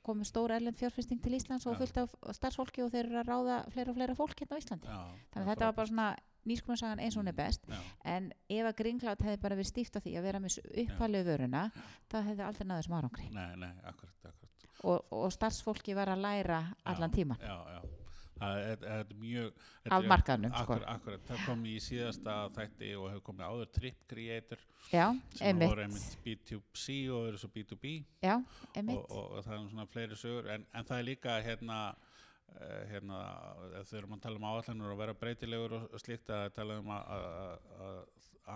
komið 0.07 0.29
stór 0.31 0.55
erlend 0.55 0.79
fjárfesting 0.79 1.19
til 1.23 1.35
Íslands 1.35 1.67
og 1.67 1.79
fullt 1.81 1.99
af 2.05 2.15
starfsfólki 2.39 2.85
og 2.85 2.93
þeir 2.95 3.09
eru 3.09 3.19
að 3.23 3.31
ráða 3.33 3.57
fleira 3.75 3.91
og 3.91 3.99
fleira 3.99 4.15
fólk 4.19 4.39
hérna 4.39 4.59
á 4.59 4.63
Íslandi. 4.63 4.93
Þannig 5.35 5.43
að 5.43 5.51
þetta 5.51 5.67
var 5.67 5.79
bara 5.81 5.91
svona 5.91 6.09
nýskumarsagan 6.47 7.03
eins 7.03 7.17
og 7.17 7.25
hún 7.25 7.33
er 7.33 7.37
best. 7.37 7.67
Já, 7.69 7.79
en 8.17 8.31
ef 8.49 8.71
að 8.71 8.79
Greencloud 8.81 9.25
hefði 9.27 9.43
bara 9.43 9.59
verið 9.59 9.73
stíft 9.73 9.99
á 9.99 10.01
því 10.01 10.17
að 10.19 10.29
vera 10.29 10.43
með 10.43 10.59
uppalegu 10.85 11.31
vöruna 11.31 11.69
þá 12.11 12.19
hefði 12.23 12.47
aldrei 12.47 12.67
náðu 12.67 12.83
þessum 12.83 12.99
árangri. 13.01 13.29
Nei, 13.35 13.53
nei, 13.61 13.73
akkurat, 13.83 14.17
akkurat. 14.31 14.67
Og, 14.87 15.07
og 15.17 15.31
starfsfólki 15.33 15.95
var 15.97 16.13
að 16.13 16.21
læra 16.23 16.59
allan 16.87 17.11
tíman 17.11 17.41
já, 17.41 17.55
já. 17.73 17.79
það 18.37 18.59
er, 18.61 18.83
er 18.93 19.15
mjög 19.17 19.63
af 19.97 20.09
markaðnum 20.11 20.53
sko. 20.53 20.61
Akkurat, 20.63 20.91
akkurat, 20.93 21.23
það 21.31 21.47
kom 21.47 21.63
í 21.67 21.77
síðasta 21.81 22.35
þætti 22.59 22.91
og 23.01 23.07
hefur 23.11 23.25
komið 23.31 23.47
áður 23.47 23.71
Trip 23.79 24.03
Creator 24.11 24.67
já, 24.93 25.07
sem 25.39 25.63
voru 25.65 25.87
einmitt. 25.87 26.05
einmitt 26.05 26.53
B2C 26.53 26.99
og 27.17 27.31
eru 27.31 27.41
svo 27.41 27.51
B2B 27.57 27.95
já, 28.21 28.37
og, 28.37 28.69
einmitt. 28.75 29.01
Og, 29.01 29.33
og 29.39 29.47
það 29.47 29.57
er 29.57 29.65
svona 29.73 29.89
fleiri 29.95 30.21
sögur. 30.21 30.53
En, 30.53 30.69
en 30.77 30.91
það 30.91 31.01
er 31.01 31.09
líka 31.09 31.39
hérna 31.49 31.81
hérna, 32.91 33.21
ef 33.81 33.89
þau 33.91 33.99
erum 34.01 34.15
að 34.17 34.23
tala 34.27 34.41
um 34.41 34.47
áallanur 34.51 34.93
og 34.95 35.01
vera 35.01 35.15
breytilegur 35.21 35.75
og, 35.81 35.97
slíkt 36.01 36.31
að 36.33 36.47
tala 36.57 36.79
um 36.81 36.93
að, 36.95 37.11
að, 37.17 37.73
að 37.87 37.97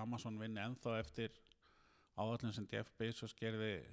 Amazon 0.01 0.39
vinni 0.41 0.63
ennþá 0.63 0.99
eftir 1.03 1.35
áallin 2.21 2.55
sem 2.57 2.69
Jeff 2.71 2.89
Bezos 3.01 3.35
gerði 3.37 3.73
ég 3.75 3.91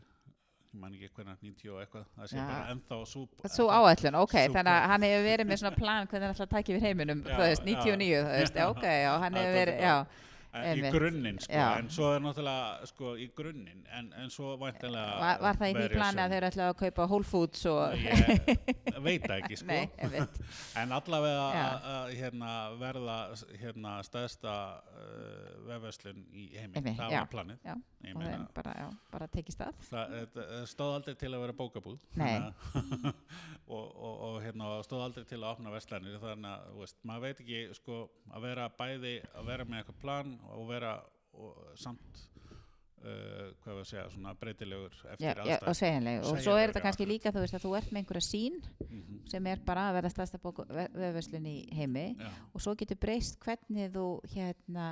man 0.77 0.93
ekki 0.93 1.09
hvernig 1.15 1.39
90 1.41 1.71
og 1.73 1.79
eitthvað 1.81 2.07
það 2.13 2.27
sé 2.29 2.37
Já. 2.37 2.45
bara 2.45 2.71
ennþá 2.73 2.97
súb 3.09 3.45
Svo 3.49 3.67
áætlun, 3.73 4.17
ok, 4.19 4.33
Súper. 4.35 4.53
þannig 4.57 4.73
að 4.75 4.87
hann 4.91 5.05
hefur 5.07 5.23
verið 5.27 5.49
með 5.49 5.61
svona 5.63 5.79
plan 5.79 6.09
hvernig 6.11 6.27
hann 6.27 6.35
ætla 6.35 6.45
að 6.47 6.51
taka 6.53 6.73
yfir 6.73 6.85
heiminum, 6.85 7.21
Já, 7.23 7.33
þú 7.33 7.43
veist, 7.47 7.63
99, 7.65 8.09
já. 8.11 8.21
þú 8.27 8.33
veist, 8.37 8.59
já, 8.61 8.65
ok, 8.73 8.85
já, 8.85 9.11
hann 9.23 9.39
hefur 9.39 9.47
er 9.49 9.57
verið, 9.57 9.79
bara- 9.81 10.25
já, 10.65 10.73
í 10.77 10.91
grunninn 10.95 11.39
sko, 11.43 11.53
Já. 11.53 11.65
en 11.81 11.89
svo 11.93 12.09
er 12.15 12.23
náttúrulega 12.25 12.87
sko 12.89 13.13
í 13.19 13.27
grunninn 13.37 13.83
en, 13.97 14.09
en 14.23 14.31
svo 14.33 14.55
væntanlega 14.61 15.17
var, 15.21 15.41
var 15.45 15.59
það 15.61 15.69
í 15.71 15.75
því 15.77 15.87
plani 15.93 16.23
að 16.23 16.35
þeir 16.35 16.47
ætla 16.49 16.67
að 16.71 16.77
kaupa 16.81 17.07
Whole 17.11 17.27
Foods 17.27 17.65
og, 17.71 17.95
ég 18.01 18.99
veit 19.05 19.27
ekki 19.37 19.57
sko. 19.61 19.67
Nei, 19.69 19.83
En 20.81 20.93
allavega 20.95 21.45
hérna, 22.13 22.51
verða 22.79 23.17
hérna, 23.61 23.97
stæðsta 24.07 24.55
uh, 24.77 25.67
vefverslun 25.67 26.23
í 26.31 26.47
heimi, 26.55 26.73
Einmitt, 26.79 26.97
það 26.99 27.13
já, 27.15 27.21
var 27.23 27.31
planið. 27.33 27.61
já, 27.67 27.75
og 27.77 28.07
meina, 28.07 28.31
þeim 28.31 28.47
bara, 28.55 28.73
bara 29.13 29.27
tekið 29.33 29.57
stað. 29.57 29.81
það, 29.89 30.15
það 30.35 30.65
stóð 30.73 30.93
aldrei 30.97 31.15
til 31.23 31.31
að 31.33 31.45
vera 31.45 31.57
bókabúð. 31.61 31.99
Og, 33.67 33.87
og, 33.99 34.19
og 34.23 34.35
hérna, 34.45 34.67
stóð 34.87 35.01
aldrei 35.03 35.25
til 35.27 35.41
að 35.41 35.49
opna 35.49 35.71
verslanir. 35.73 36.13
Þannig 36.21 36.47
að 36.53 36.67
veist, 36.79 36.95
maður 37.03 37.23
veit 37.25 37.41
ekki 37.43 37.57
sko, 37.75 37.97
að 38.31 38.45
vera 38.45 38.67
bæði, 38.79 39.11
að 39.35 39.49
vera 39.49 39.65
með 39.67 39.81
eitthvað 39.81 39.97
plan 40.05 40.29
og 40.55 40.65
vera 40.69 40.95
og, 41.37 41.59
samt 41.79 42.23
uh, 43.03 43.51
hvað 43.61 43.73
við 43.73 43.81
að 43.81 43.89
segja, 43.91 44.07
svona 44.13 44.33
breytilegur 44.39 44.95
eftir 45.11 45.27
já, 45.27 45.33
og 45.35 45.51
aðstæð 45.51 45.77
segjanleg, 45.81 46.23
og 46.23 46.41
svo 46.45 46.55
er 46.57 46.71
þetta 46.71 46.83
kannski 46.87 47.07
líka, 47.09 47.33
þú 47.35 47.43
veist, 47.43 47.57
að 47.57 47.67
þú 47.67 47.75
ert 47.79 47.93
með 47.93 48.03
einhverja 48.03 48.27
sín 48.29 48.59
mm 48.87 49.05
sem 49.27 49.47
er 49.51 49.59
bara 49.59 49.89
að 49.89 49.97
verða 49.97 50.09
stærsta 50.13 50.39
vefverslun 50.39 51.47
í 51.51 51.55
heimi 51.75 52.05
já, 52.15 52.29
og 52.53 52.61
svo 52.63 52.77
getur 52.79 52.95
breyst 53.01 53.35
hvernig 53.43 53.89
þú 53.91 54.05
hérna 54.31 54.85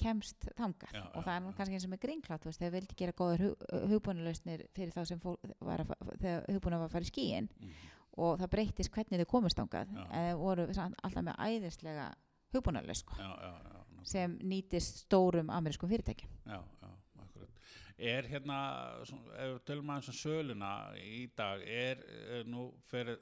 kemst 0.00 0.46
þangað. 0.56 0.94
Já, 0.94 1.02
og 1.10 1.24
það 1.26 1.34
er 1.34 1.56
kannski 1.58 1.74
eins 1.74 1.86
og 1.88 1.90
með 1.90 2.02
grínklátt 2.04 2.44
þú 2.44 2.48
veist, 2.52 2.60
þegar 2.62 2.74
vildi 2.76 2.98
gera 3.00 3.16
góður 3.18 3.42
hug, 3.44 3.64
hugbúnulausnir 3.90 4.62
fyrir 4.76 4.94
þá 4.94 5.02
sem 5.10 5.20
fólk 5.20 5.42
var 5.58 5.82
að, 5.82 5.90
þegar 6.22 6.46
hugbúna 6.54 6.78
var 6.80 6.88
að 6.88 6.94
fara 6.94 7.08
í 7.08 7.10
skíin 7.10 7.50
mm 7.50 7.88
og 8.20 8.40
það 8.40 8.50
breytist 8.54 8.92
hvernig 8.94 9.22
þau 9.22 9.30
komist 9.30 9.60
þangað 9.60 9.92
en 9.94 10.00
þau 10.10 10.40
voru 10.40 10.66
alltaf 10.70 11.22
með 11.24 11.36
æðislega 11.46 12.08
hugbúnalaus 12.54 13.04
sko, 13.04 13.18
já, 13.20 13.28
já, 13.38 13.52
já. 13.70 13.79
Sem 14.08 14.38
nýtist 14.42 15.04
stórum 15.04 15.50
amerískum 15.50 15.90
fyrirtækjum 15.90 16.30
Já, 16.46 16.58
já, 16.82 16.90
akkurat. 17.24 17.60
Er 17.98 18.28
hérna, 18.30 18.60
ef 19.04 19.12
við 19.54 19.60
tölum 19.68 19.92
aðeins 19.92 20.08
um 20.12 20.18
söluna 20.20 20.72
í 21.04 21.26
dag, 21.36 21.60
er, 21.66 22.00
er 22.38 22.48
nú 22.48 22.70
fyrir 22.90 23.18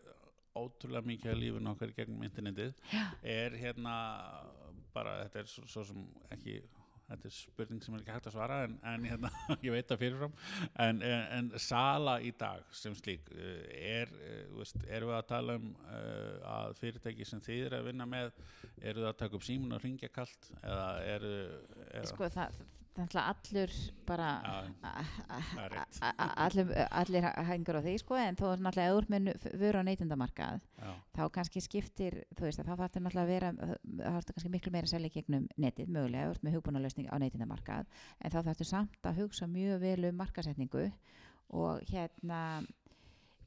ótrúlega 0.58 1.06
mikið 1.06 1.32
af 1.32 1.38
lífinu 1.38 1.72
okkar 1.72 1.94
gegnum 1.96 2.24
internetið, 2.26 2.74
Já. 2.92 3.04
er 3.22 3.56
hérna 3.58 3.94
bara, 4.94 5.18
þetta 5.26 5.42
er 5.42 5.50
svo, 5.50 5.66
svo 5.70 5.84
sem 5.86 6.04
ekki, 6.34 6.60
þetta 7.08 7.28
er 7.28 7.34
spurning 7.34 7.84
sem 7.84 7.96
er 7.96 8.02
ekki 8.02 8.14
hægt 8.14 8.28
að 8.30 8.36
svara 8.36 8.58
en, 8.66 8.76
en 8.92 9.06
hérna, 9.08 9.30
ég 9.66 9.74
veit 9.74 9.88
það 9.88 10.02
fyrirfram, 10.04 10.34
en, 10.86 11.02
en, 11.10 11.26
en 11.38 11.50
sala 11.62 12.18
í 12.24 12.32
dag 12.40 12.64
sem 12.82 12.96
slík, 12.98 13.30
eh, 13.34 13.68
er, 13.98 14.14
eh, 14.28 14.40
veist, 14.58 14.80
erum 14.86 15.12
við 15.12 15.18
að 15.18 15.28
tala 15.32 15.58
um 15.60 15.68
uh, 15.88 16.48
að 16.54 16.74
fyrirtæki 16.82 17.28
sem 17.28 17.42
þið 17.44 17.62
eru 17.68 17.80
að 17.80 17.92
vinna 17.92 18.08
með, 18.08 18.32
eru 18.78 19.04
það 19.04 19.12
að 19.12 19.20
taka 19.22 19.40
upp 19.40 19.46
símun 19.48 19.76
og 19.78 19.84
ringja 19.84 20.12
kalt, 20.12 20.50
eða 20.62 20.90
eru, 21.16 21.36
eða, 21.88 22.10
sko 22.12 22.32
það, 22.34 22.60
er 22.60 22.77
allur 22.98 23.74
bara 24.08 24.28
það 25.98 26.22
allir 27.00 27.28
hengur 27.48 27.78
á 27.78 27.82
því 27.84 27.94
sko 28.02 28.18
en 28.18 28.38
þó 28.38 28.44
er 28.52 28.64
náttúrulega 28.64 28.94
eður 28.94 29.08
með 29.12 29.46
vöru 29.60 29.82
á 29.82 29.88
neytindamarkað 29.88 30.64
já, 30.64 30.90
þá 31.18 31.22
kannski 31.36 31.62
skiptir, 31.64 32.18
þú 32.38 32.48
veist 32.48 32.62
að 32.62 32.70
þá 32.70 32.74
þarf 32.82 32.98
náttúrulega 32.98 33.24
að 33.24 33.32
vera, 33.32 33.52
þá 33.58 34.10
þarf 34.16 34.32
kannski 34.32 34.52
miklu 34.56 34.74
meira 34.74 34.88
að 34.88 34.94
selja 34.94 35.14
gegnum 35.14 35.46
netið, 35.56 35.94
mögulega, 35.94 36.32
ert 36.32 36.44
með 36.46 36.58
hugbúnalausning 36.58 37.08
á 37.12 37.16
neytindamarkað, 37.22 37.88
en 38.18 38.34
þá 38.34 38.38
þarf 38.40 38.50
þetta 38.52 38.68
samt 38.72 39.08
að 39.10 39.22
hugsa 39.22 39.50
mjög 39.50 39.80
vel 39.84 40.10
um 40.10 40.20
markasetningu 40.22 40.90
og 41.58 41.88
hérna 41.88 42.42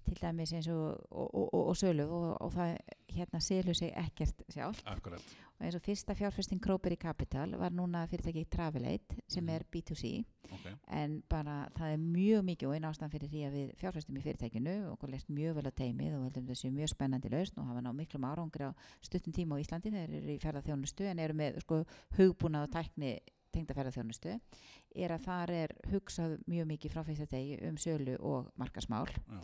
til 0.05 0.17
dæmis 0.21 0.53
eins 0.53 0.67
og, 0.67 0.97
og, 1.11 1.35
og, 1.35 1.53
og, 1.53 1.67
og 1.71 1.77
sölu 1.77 2.07
og, 2.07 2.41
og 2.41 2.51
það 2.55 2.77
hérna 3.15 3.41
selur 3.43 3.77
sig 3.77 3.93
ekkert 3.97 4.43
sjálf 4.49 4.81
akkurat 4.89 5.35
og 5.62 5.67
eins 5.67 5.76
og 5.78 5.84
fyrsta 5.86 6.15
fjárfesting 6.17 6.60
Króperi 6.63 6.95
Capital 6.97 7.52
var 7.62 7.69
núna 7.69 8.02
fyrirtæki 8.10 8.47
Travelate 8.50 9.19
sem 9.30 9.43
Mhm. 9.45 9.50
er 9.54 9.63
B2C 9.71 10.24
ok, 10.52 10.67
en 10.89 11.21
bara 11.30 11.69
það 11.78 11.93
er 11.93 11.97
mjög 12.02 12.41
mikið 12.47 12.67
og 12.67 12.74
einn 12.76 12.88
ástæðan 12.89 13.12
fyrir 13.13 13.30
því 13.30 13.43
að 13.47 13.54
við 13.58 13.76
fjárfestum 13.78 14.17
í 14.17 14.21
fyrirtækinu 14.26 14.74
og 14.88 14.97
okkur 14.97 15.12
leist 15.13 15.30
mjög 15.30 15.54
vel 15.56 15.67
að 15.69 15.76
teimið 15.78 16.15
og 16.17 16.24
heldum 16.26 16.47
þessu 16.50 16.71
mjög 16.74 16.89
spennandi 16.95 17.30
lausn 17.30 17.60
og 17.62 17.67
hafa 17.67 17.82
ná 17.86 17.93
miklum 17.93 18.26
árangri 18.26 18.65
á 18.65 18.71
stuttum 19.02 19.34
tíma 19.34 19.56
á 19.56 19.62
Íslandi. 19.62 19.91
Þeir 19.91 20.10
eru 20.17 20.34
í 20.34 20.39
ferðarþjónustu 20.41 21.06
en 21.12 21.19
eru 21.19 21.34
með 21.34 21.60
sko 21.62 21.86
hugbúnað 22.17 22.63
og 22.63 22.71
tækni 22.71 23.19
tengda 23.54 23.74
ferðarþjónustu 23.76 24.39
er 24.95 25.10
að 25.12 25.26
þar 25.26 25.50
er 25.52 25.69
hugsað 25.91 26.38
mjög 26.47 26.65
mikið 26.74 26.91
frá 26.91 27.04
fyrsta 27.06 27.28
degi 27.30 27.60
um 27.67 27.76
sölu 27.78 28.17
og 28.19 28.52
markasmál 28.58 29.08
Já. 29.08 29.41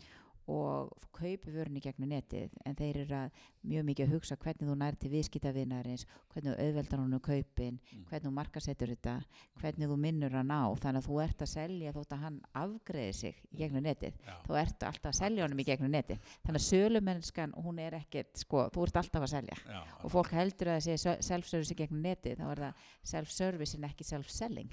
Og 0.47 0.93
kaupi 1.17 1.51
vörunni 1.51 1.81
gegnum 1.83 2.09
netið 2.11 2.53
en 2.65 2.75
þeir 2.77 2.97
eru 3.03 3.15
að 3.17 3.39
mjög 3.67 3.83
mikið 3.89 4.05
að 4.07 4.13
hugsa 4.15 4.35
hvernig 4.39 4.69
þú 4.69 4.75
nær 4.79 4.95
til 5.01 5.09
viðskiptavinarins 5.11 6.05
hvernig 6.31 6.53
þú 6.53 6.65
auðveldar 6.65 7.01
honum 7.03 7.19
kaupin 7.19 7.79
Mm. 7.87 8.03
hvernig 8.09 8.27
þú 8.27 8.31
markasetur 8.33 8.91
þetta 8.93 9.15
hvernig 9.61 9.89
þú 9.89 9.97
minnur 9.97 10.31
hann 10.37 10.51
á 10.51 10.63
þannig 10.79 11.01
að 11.01 11.07
þú 11.07 11.17
ert 11.23 11.41
að 11.41 11.49
selja 11.51 11.91
þótt 11.95 12.13
að 12.15 12.21
hann 12.23 12.37
afgreði 12.53 13.13
sig 13.13 13.41
gegnum 13.57 13.83
netið. 13.83 14.13
Já, 14.25 14.33
þá 14.47 14.51
ertu 14.61 14.85
alltaf 14.87 15.11
að 15.11 15.17
selja 15.19 15.43
honum 15.43 15.59
í 15.59 15.65
gegnum 15.67 15.91
netið. 15.91 16.19
Þannig 16.45 16.61
að 16.61 16.67
sölumennskan 16.67 17.53
hún 17.57 17.79
er 17.79 17.97
ekkert 17.99 18.37
sko, 18.37 18.67
þú 18.73 18.83
ert 18.87 18.97
alltaf 19.01 19.25
að 19.27 19.31
selja. 19.33 19.57
Já, 19.67 19.81
og 20.03 20.11
fólk 20.13 20.31
heldur 20.37 20.71
að 20.73 20.79
það 20.79 20.97
sé 21.01 21.15
self-service 21.27 21.75
gegnum 21.75 22.01
netið 22.05 22.37
þá 22.39 22.45
er 22.51 22.61
það 22.63 22.73
self-service 23.13 23.77
en 23.77 23.87
ekki 23.89 24.03
self-selling. 24.07 24.71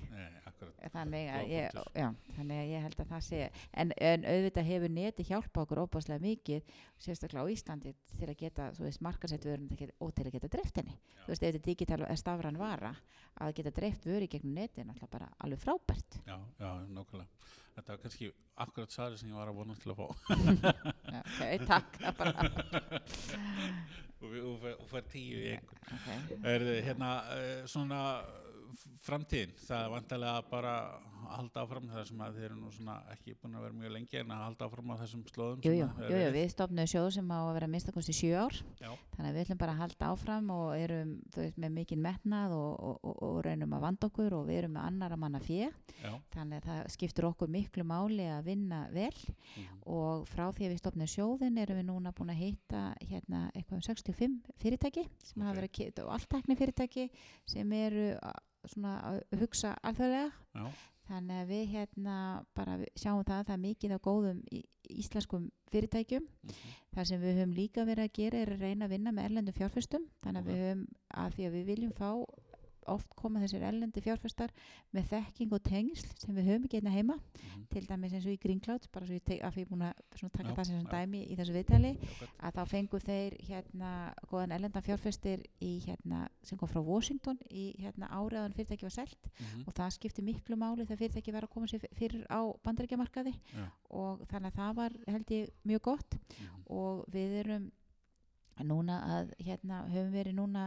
Þannig 0.95 1.29
að, 1.35 1.49
þannig 2.37 2.61
að 2.61 2.69
ég 2.71 2.85
held 2.85 3.01
að 3.01 3.09
það 3.11 3.23
sé 3.27 3.41
en, 3.73 3.93
en 3.99 4.25
auðvitað 4.25 4.69
hefur 4.69 4.93
neti 4.95 5.27
hjálpa 5.29 5.64
okkur 5.65 5.83
óbáslega 5.85 6.23
mikið 6.23 6.71
sérstaklega 7.01 7.45
á 7.45 7.53
Íslandi 7.55 7.95
til 8.15 8.29
að 8.29 8.39
geta, 8.45 8.69
þú 8.77 8.87
veist, 8.87 9.03
markasettu 9.05 9.51
vörun 9.51 9.69
og 9.99 10.15
til 10.15 10.27
að 10.29 10.35
geta 10.37 10.53
dreift 10.55 10.81
henni. 10.81 10.97
Þú 11.25 11.33
veist, 11.33 11.43
ef 11.43 11.49
þetta 11.49 11.61
er 11.61 11.67
digital 11.69 12.01
eða 12.05 12.21
stafran 12.21 12.61
vara 12.61 12.95
að 13.43 13.55
geta 13.59 13.75
dreift 13.75 14.07
vöru 14.07 14.29
í 14.29 14.31
gegnum 14.31 14.55
neti 14.61 14.81
er 14.81 14.89
náttúrulega 14.89 15.15
bara 15.17 15.29
alveg 15.45 15.61
frábært. 15.65 16.21
Já, 16.29 16.39
já, 16.61 16.71
nákvæmlega. 16.95 17.53
Þetta 17.75 17.91
var 17.91 18.01
kannski 18.05 18.31
akkurat 18.63 18.93
sari 18.95 19.17
sem 19.19 19.31
ég 19.33 19.35
var 19.35 19.51
að 19.51 19.59
vona 19.59 19.75
til 19.83 19.91
að 19.91 19.99
fá. 19.99 20.07
Ok, 21.15 21.41
takk 21.67 21.91
og 24.25 24.37
og 24.41 24.67
og 24.79 24.87
fær 24.89 25.05
tíu 25.11 25.41
í 25.43 25.51
einhvern. 25.57 25.83
Ok, 25.97 26.07
er 26.53 26.65
þið 26.69 26.81
hérna 26.87 27.11
uh, 27.35 27.67
svona 27.71 28.01
framtíðin, 29.05 29.53
það 29.65 29.85
er 29.85 29.93
vantarlega 29.95 30.45
bara 30.51 30.75
að 30.85 31.11
halda 31.35 31.63
áfram 31.65 31.89
það 31.89 32.07
sem 32.09 32.23
að 32.25 32.37
þið 32.37 32.47
eru 32.49 32.57
nú 32.59 32.71
svona 32.75 32.95
ekki 33.15 33.35
búin 33.41 33.57
að 33.57 33.65
vera 33.65 33.77
mjög 33.79 33.93
lengi 33.95 34.21
en 34.21 34.33
að 34.35 34.43
halda 34.45 34.67
áfram 34.69 34.93
á 34.93 34.97
þessum 35.01 35.23
slóðum 35.31 35.63
jú, 35.65 35.73
sem 35.73 36.11
jú, 36.11 36.19
jú, 36.21 36.33
við 36.35 36.49
stopnum 36.53 36.91
sjóð 36.91 37.09
sem 37.17 37.33
á 37.33 37.39
að 37.41 37.53
vera 37.57 37.71
minnstakosti 37.75 38.15
sjö 38.17 38.43
ár. 38.45 38.59
Já. 38.81 38.91
þannig 39.15 39.31
að 39.31 39.37
við 39.39 39.45
ætlum 39.45 39.61
bara 39.63 39.75
að 39.75 39.83
halda 39.83 40.11
áfram 40.13 40.51
og 40.55 40.69
erum 40.77 41.15
veist, 41.37 41.59
með 41.65 41.75
mikinn 41.79 42.05
metnað 42.05 42.57
og, 42.59 42.71
og, 42.89 42.99
og, 43.03 43.19
og 43.29 43.41
reynum 43.47 43.77
að 43.79 43.85
vanda 43.87 44.11
okkur 44.11 44.39
og 44.39 44.47
við 44.51 44.61
erum 44.63 44.77
með 44.77 44.89
annara 44.91 45.21
manna 45.21 45.43
fjö 45.45 45.71
þannig 46.35 46.61
að 46.61 46.69
það 46.69 46.93
skiptur 46.95 47.29
okkur 47.31 47.53
miklu 47.55 47.87
máli 47.89 48.29
að 48.29 48.51
vinna 48.51 48.85
vel. 48.93 49.13
Mhm, 49.55 49.83
og 49.95 50.27
frá 50.29 50.49
því 50.53 50.69
að 50.69 50.75
við 50.75 50.81
stopnum 50.83 51.11
sjóðin 51.11 51.61
erum 51.63 51.81
við 51.81 51.89
núna 51.89 52.13
búin 52.17 52.33
að 52.35 52.43
hitta 52.43 52.83
hérna 53.01 53.47
eitthvað 53.55 53.79
um 53.79 53.85
65 53.89 54.41
fyrirtæki 54.61 55.07
sem 55.23 55.43
Ok. 55.43 55.47
hafa 55.49 55.61
verið 55.61 56.03
og 56.05 56.13
allt 56.15 56.29
tekni 56.33 56.57
fyrirtæki 56.59 57.09
sem 57.47 57.73
eru 57.73 58.09
svona 58.73 58.95
að 59.11 59.39
hugsa 59.43 59.75
alþjóðlega. 59.83 60.69
Þannig 61.05 61.41
að 61.43 61.51
við 61.53 61.65
hérna 61.75 62.17
bara 62.57 62.79
sjáum 62.97 63.25
það 63.29 63.37
að 63.37 63.49
það 63.49 63.55
er 63.55 63.63
mikið 63.65 63.93
á 63.93 63.99
góðum 64.07 64.39
íslenskum 64.89 65.51
fyrirtækjum. 65.73 66.25
Mhm, 66.25 66.71
það 66.97 67.09
sem 67.11 67.21
við 67.21 67.39
höfum 67.41 67.55
líka 67.59 67.85
verið 67.85 68.05
að 68.09 68.15
gera 68.17 68.41
er 68.41 68.53
að 68.55 68.65
reyna 68.65 68.87
að 68.87 68.95
vinna 68.95 69.13
með 69.13 69.29
erlendum 69.29 69.59
fjárfestum. 69.59 70.07
Þannig 70.25 70.41
að 70.41 70.49
við 70.49 70.63
höfum 70.65 70.87
að 71.25 71.37
því 71.37 71.47
að 71.49 71.57
við 71.59 71.69
viljum 71.73 71.93
fá 71.99 72.09
oft 72.93 73.09
koma 73.17 73.41
þessir 73.41 73.63
erlendi 73.67 74.01
fjárfestar 74.05 74.51
með 74.95 75.09
þekking 75.13 75.53
og 75.57 75.63
tengsl 75.63 76.09
sem 76.21 76.35
við 76.37 76.49
höfum 76.51 76.65
ekki 76.69 76.81
einna 76.81 76.91
heima. 76.95 77.17
Mhm, 77.19 77.67
til 77.71 77.87
dæmis 77.87 78.13
eins 78.13 78.27
og 78.27 78.33
í 78.35 78.39
Greencloud 78.43 78.89
bara 78.93 79.07
svo 79.07 79.15
ég 79.15 79.23
ég 79.29 79.43
er 79.45 79.67
búin 79.71 79.83
að 79.83 79.95
taka 80.33 80.49
Já, 80.49 80.55
það 80.55 80.65
sem 80.67 80.81
já. 80.81 80.91
dæmi 80.91 81.21
í 81.29 81.37
þessu 81.37 81.53
viðtali 81.55 81.93
akkurat, 81.95 82.31
að 82.41 82.55
þá 82.59 82.65
fengu 82.69 82.99
þeir 83.01 83.37
hérna 83.49 83.91
góðan 84.31 84.53
erlendan 84.59 84.83
fjárfestir 84.83 85.45
í 85.61 85.73
hérna 85.87 86.29
sem 86.43 86.59
kom 86.59 86.69
frá 86.69 86.81
Washington 86.85 87.39
í 87.51 87.75
hérna 87.81 88.09
áriðan 88.11 88.55
fyrirtæki 88.55 88.83
var 88.83 88.91
selt. 88.91 89.31
Mhm, 89.41 89.65
og 89.67 89.75
það 89.75 89.91
skipti 89.99 90.23
miklu 90.23 90.57
máli 90.57 90.85
þegar 90.87 90.99
fyrirtæki 90.99 91.33
var 91.33 91.43
að 91.49 91.51
koma 91.55 91.67
sér 91.67 91.87
fyrir 91.95 92.27
á 92.31 92.41
bandaríkjamarkaði. 92.65 93.35
Já. 93.55 93.69
og 93.95 94.25
þannig 94.27 94.51
að 94.51 94.57
það 94.59 94.75
var 94.75 94.93
held 95.07 95.27
ég 95.31 95.51
mjög 95.65 95.81
gott. 95.83 96.15
Mhm, 96.41 96.65
og 96.67 97.05
við 97.13 97.35
erum 97.45 97.73
núna 98.63 98.97
að 99.19 99.33
hérna 99.43 99.81
höfum 99.91 100.13
verið 100.15 100.35
núna 100.39 100.63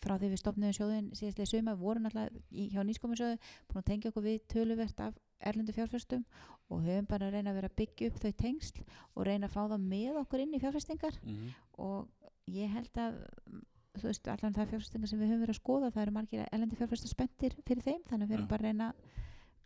frá 0.00 0.16
því 0.16 0.30
við 0.32 0.40
stopnum 0.40 0.72
sjóðin 0.72 1.10
síðastlega 1.12 1.50
suma, 1.50 1.74
voru 1.76 2.00
náttúrulega 2.00 2.40
í, 2.50 2.68
hjá 2.72 2.80
nýskominsjóðu 2.88 3.36
búin 3.68 3.82
að 3.82 3.88
tengja 3.90 4.10
okkur 4.10 4.24
við 4.24 4.38
töluvert 4.48 5.00
af 5.04 5.18
erlendu 5.40 5.72
fjárfestum 5.76 6.24
og 6.72 6.80
höfum 6.86 7.06
bara 7.10 7.26
að 7.28 7.34
reyna 7.36 7.50
að 7.52 7.58
vera 7.60 7.68
að 7.68 7.76
byggja 7.76 8.08
upp 8.08 8.20
þau 8.24 8.32
tengsl 8.40 8.82
og 9.14 9.26
reyna 9.28 9.46
að 9.46 9.52
fá 9.52 9.62
það 9.68 9.84
með 9.92 10.20
okkur 10.22 10.40
inn 10.46 10.54
í 10.56 10.60
fjárfestingar 10.64 11.18
Mhm. 11.22 11.48
og 11.78 12.08
ég 12.48 12.70
held 12.72 12.92
að 12.96 13.18
mm, 13.52 13.62
þú 14.00 14.06
veist, 14.08 14.28
allan 14.28 14.54
það 14.56 14.70
fjárfestingar 14.72 15.08
sem 15.08 15.18
við 15.20 15.28
höfum 15.30 15.44
verið 15.44 15.54
að 15.56 15.60
skoða 15.60 15.90
það 15.92 16.02
eru 16.06 16.12
margir 16.16 16.46
erlendi 16.52 16.76
fjárfestar 16.76 17.08
spenntir 17.12 17.52
fyrir 17.66 17.82
þeim 17.84 18.02
þannig 18.08 18.24
að 18.24 18.28
við 18.30 18.36
erum 18.38 18.46
Já. 18.46 18.52
bara 18.54 18.62
að 18.62 18.66
reyna 18.70 18.88
að 18.88 18.96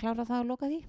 klára 0.00 0.24
það 0.26 0.40
og 0.40 0.46
loka 0.50 0.66
því 0.70 0.80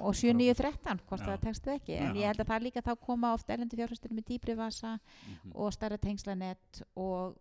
og 0.00 0.14
7, 0.14 0.32
9, 0.36 0.54
13 0.54 1.00
hvort 1.08 1.20
það 1.24 1.40
tekst 1.40 1.66
eða 1.66 1.78
ekki. 1.80 1.94
En 1.96 2.14
Já. 2.14 2.20
ég 2.20 2.26
held 2.30 2.40
að 2.44 2.50
það 2.52 2.62
líka 2.66 2.82
þá 2.84 2.92
koma 3.00 3.32
oft 3.34 3.48
erlendi 3.50 3.76
fjárfestar 3.80 4.12
með 4.12 4.24
dýbri 4.30 4.56
vasa 4.56 4.98
Mhm. 4.98 5.52
og 5.54 5.72
starra 5.72 5.98
tengslanett 5.98 6.82
og 6.96 7.36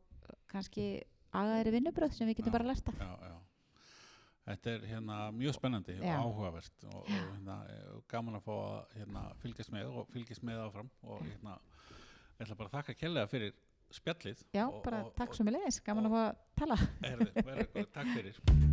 kannski 0.47 1.01
agaðri 1.33 1.71
vinnubröð 1.77 2.13
sem 2.13 2.27
við 2.27 2.37
getum 2.37 2.53
Já. 2.53 2.57
bara 2.57 2.73
já, 2.73 3.17
já. 3.29 3.35
Þetta 4.49 4.69
er 4.73 4.79
hérna 4.89 5.31
mjög 5.31 5.53
spennandi 5.53 5.93
og 5.99 6.05
áhugavert 6.09 6.83
og, 6.85 6.95
og 7.03 7.07
hérna, 7.07 7.57
gaman 8.07 8.35
að 8.39 8.41
fá 8.47 8.53
að 8.55 8.95
hérna, 8.97 9.23
fylgjast 9.43 9.71
með 9.71 9.91
og 9.93 10.07
fylgjast 10.09 10.41
með 10.43 10.63
áfram 10.63 10.89
og 11.03 11.21
hérna, 11.21 11.59
ég 12.39 12.47
ætla 12.47 12.55
bara 12.57 12.69
að 12.69 12.77
þakka 12.79 12.95
kærlega 12.97 13.27
fyrir 13.29 13.53
spjallið 13.91 14.41
Já, 14.53 14.65
og, 14.67 14.81
bara 14.83 15.03
og, 15.05 15.13
takk 15.15 15.33
svo 15.35 15.45
með 15.45 15.59
leiðis, 15.59 15.79
gaman 15.85 16.05
að 16.05 16.15
fá 16.15 16.23
að 16.23 16.35
tala. 16.55 16.75
Herðu, 17.03 17.29
verður 17.45 17.93
takk 17.93 18.07
fyrir 18.15 18.41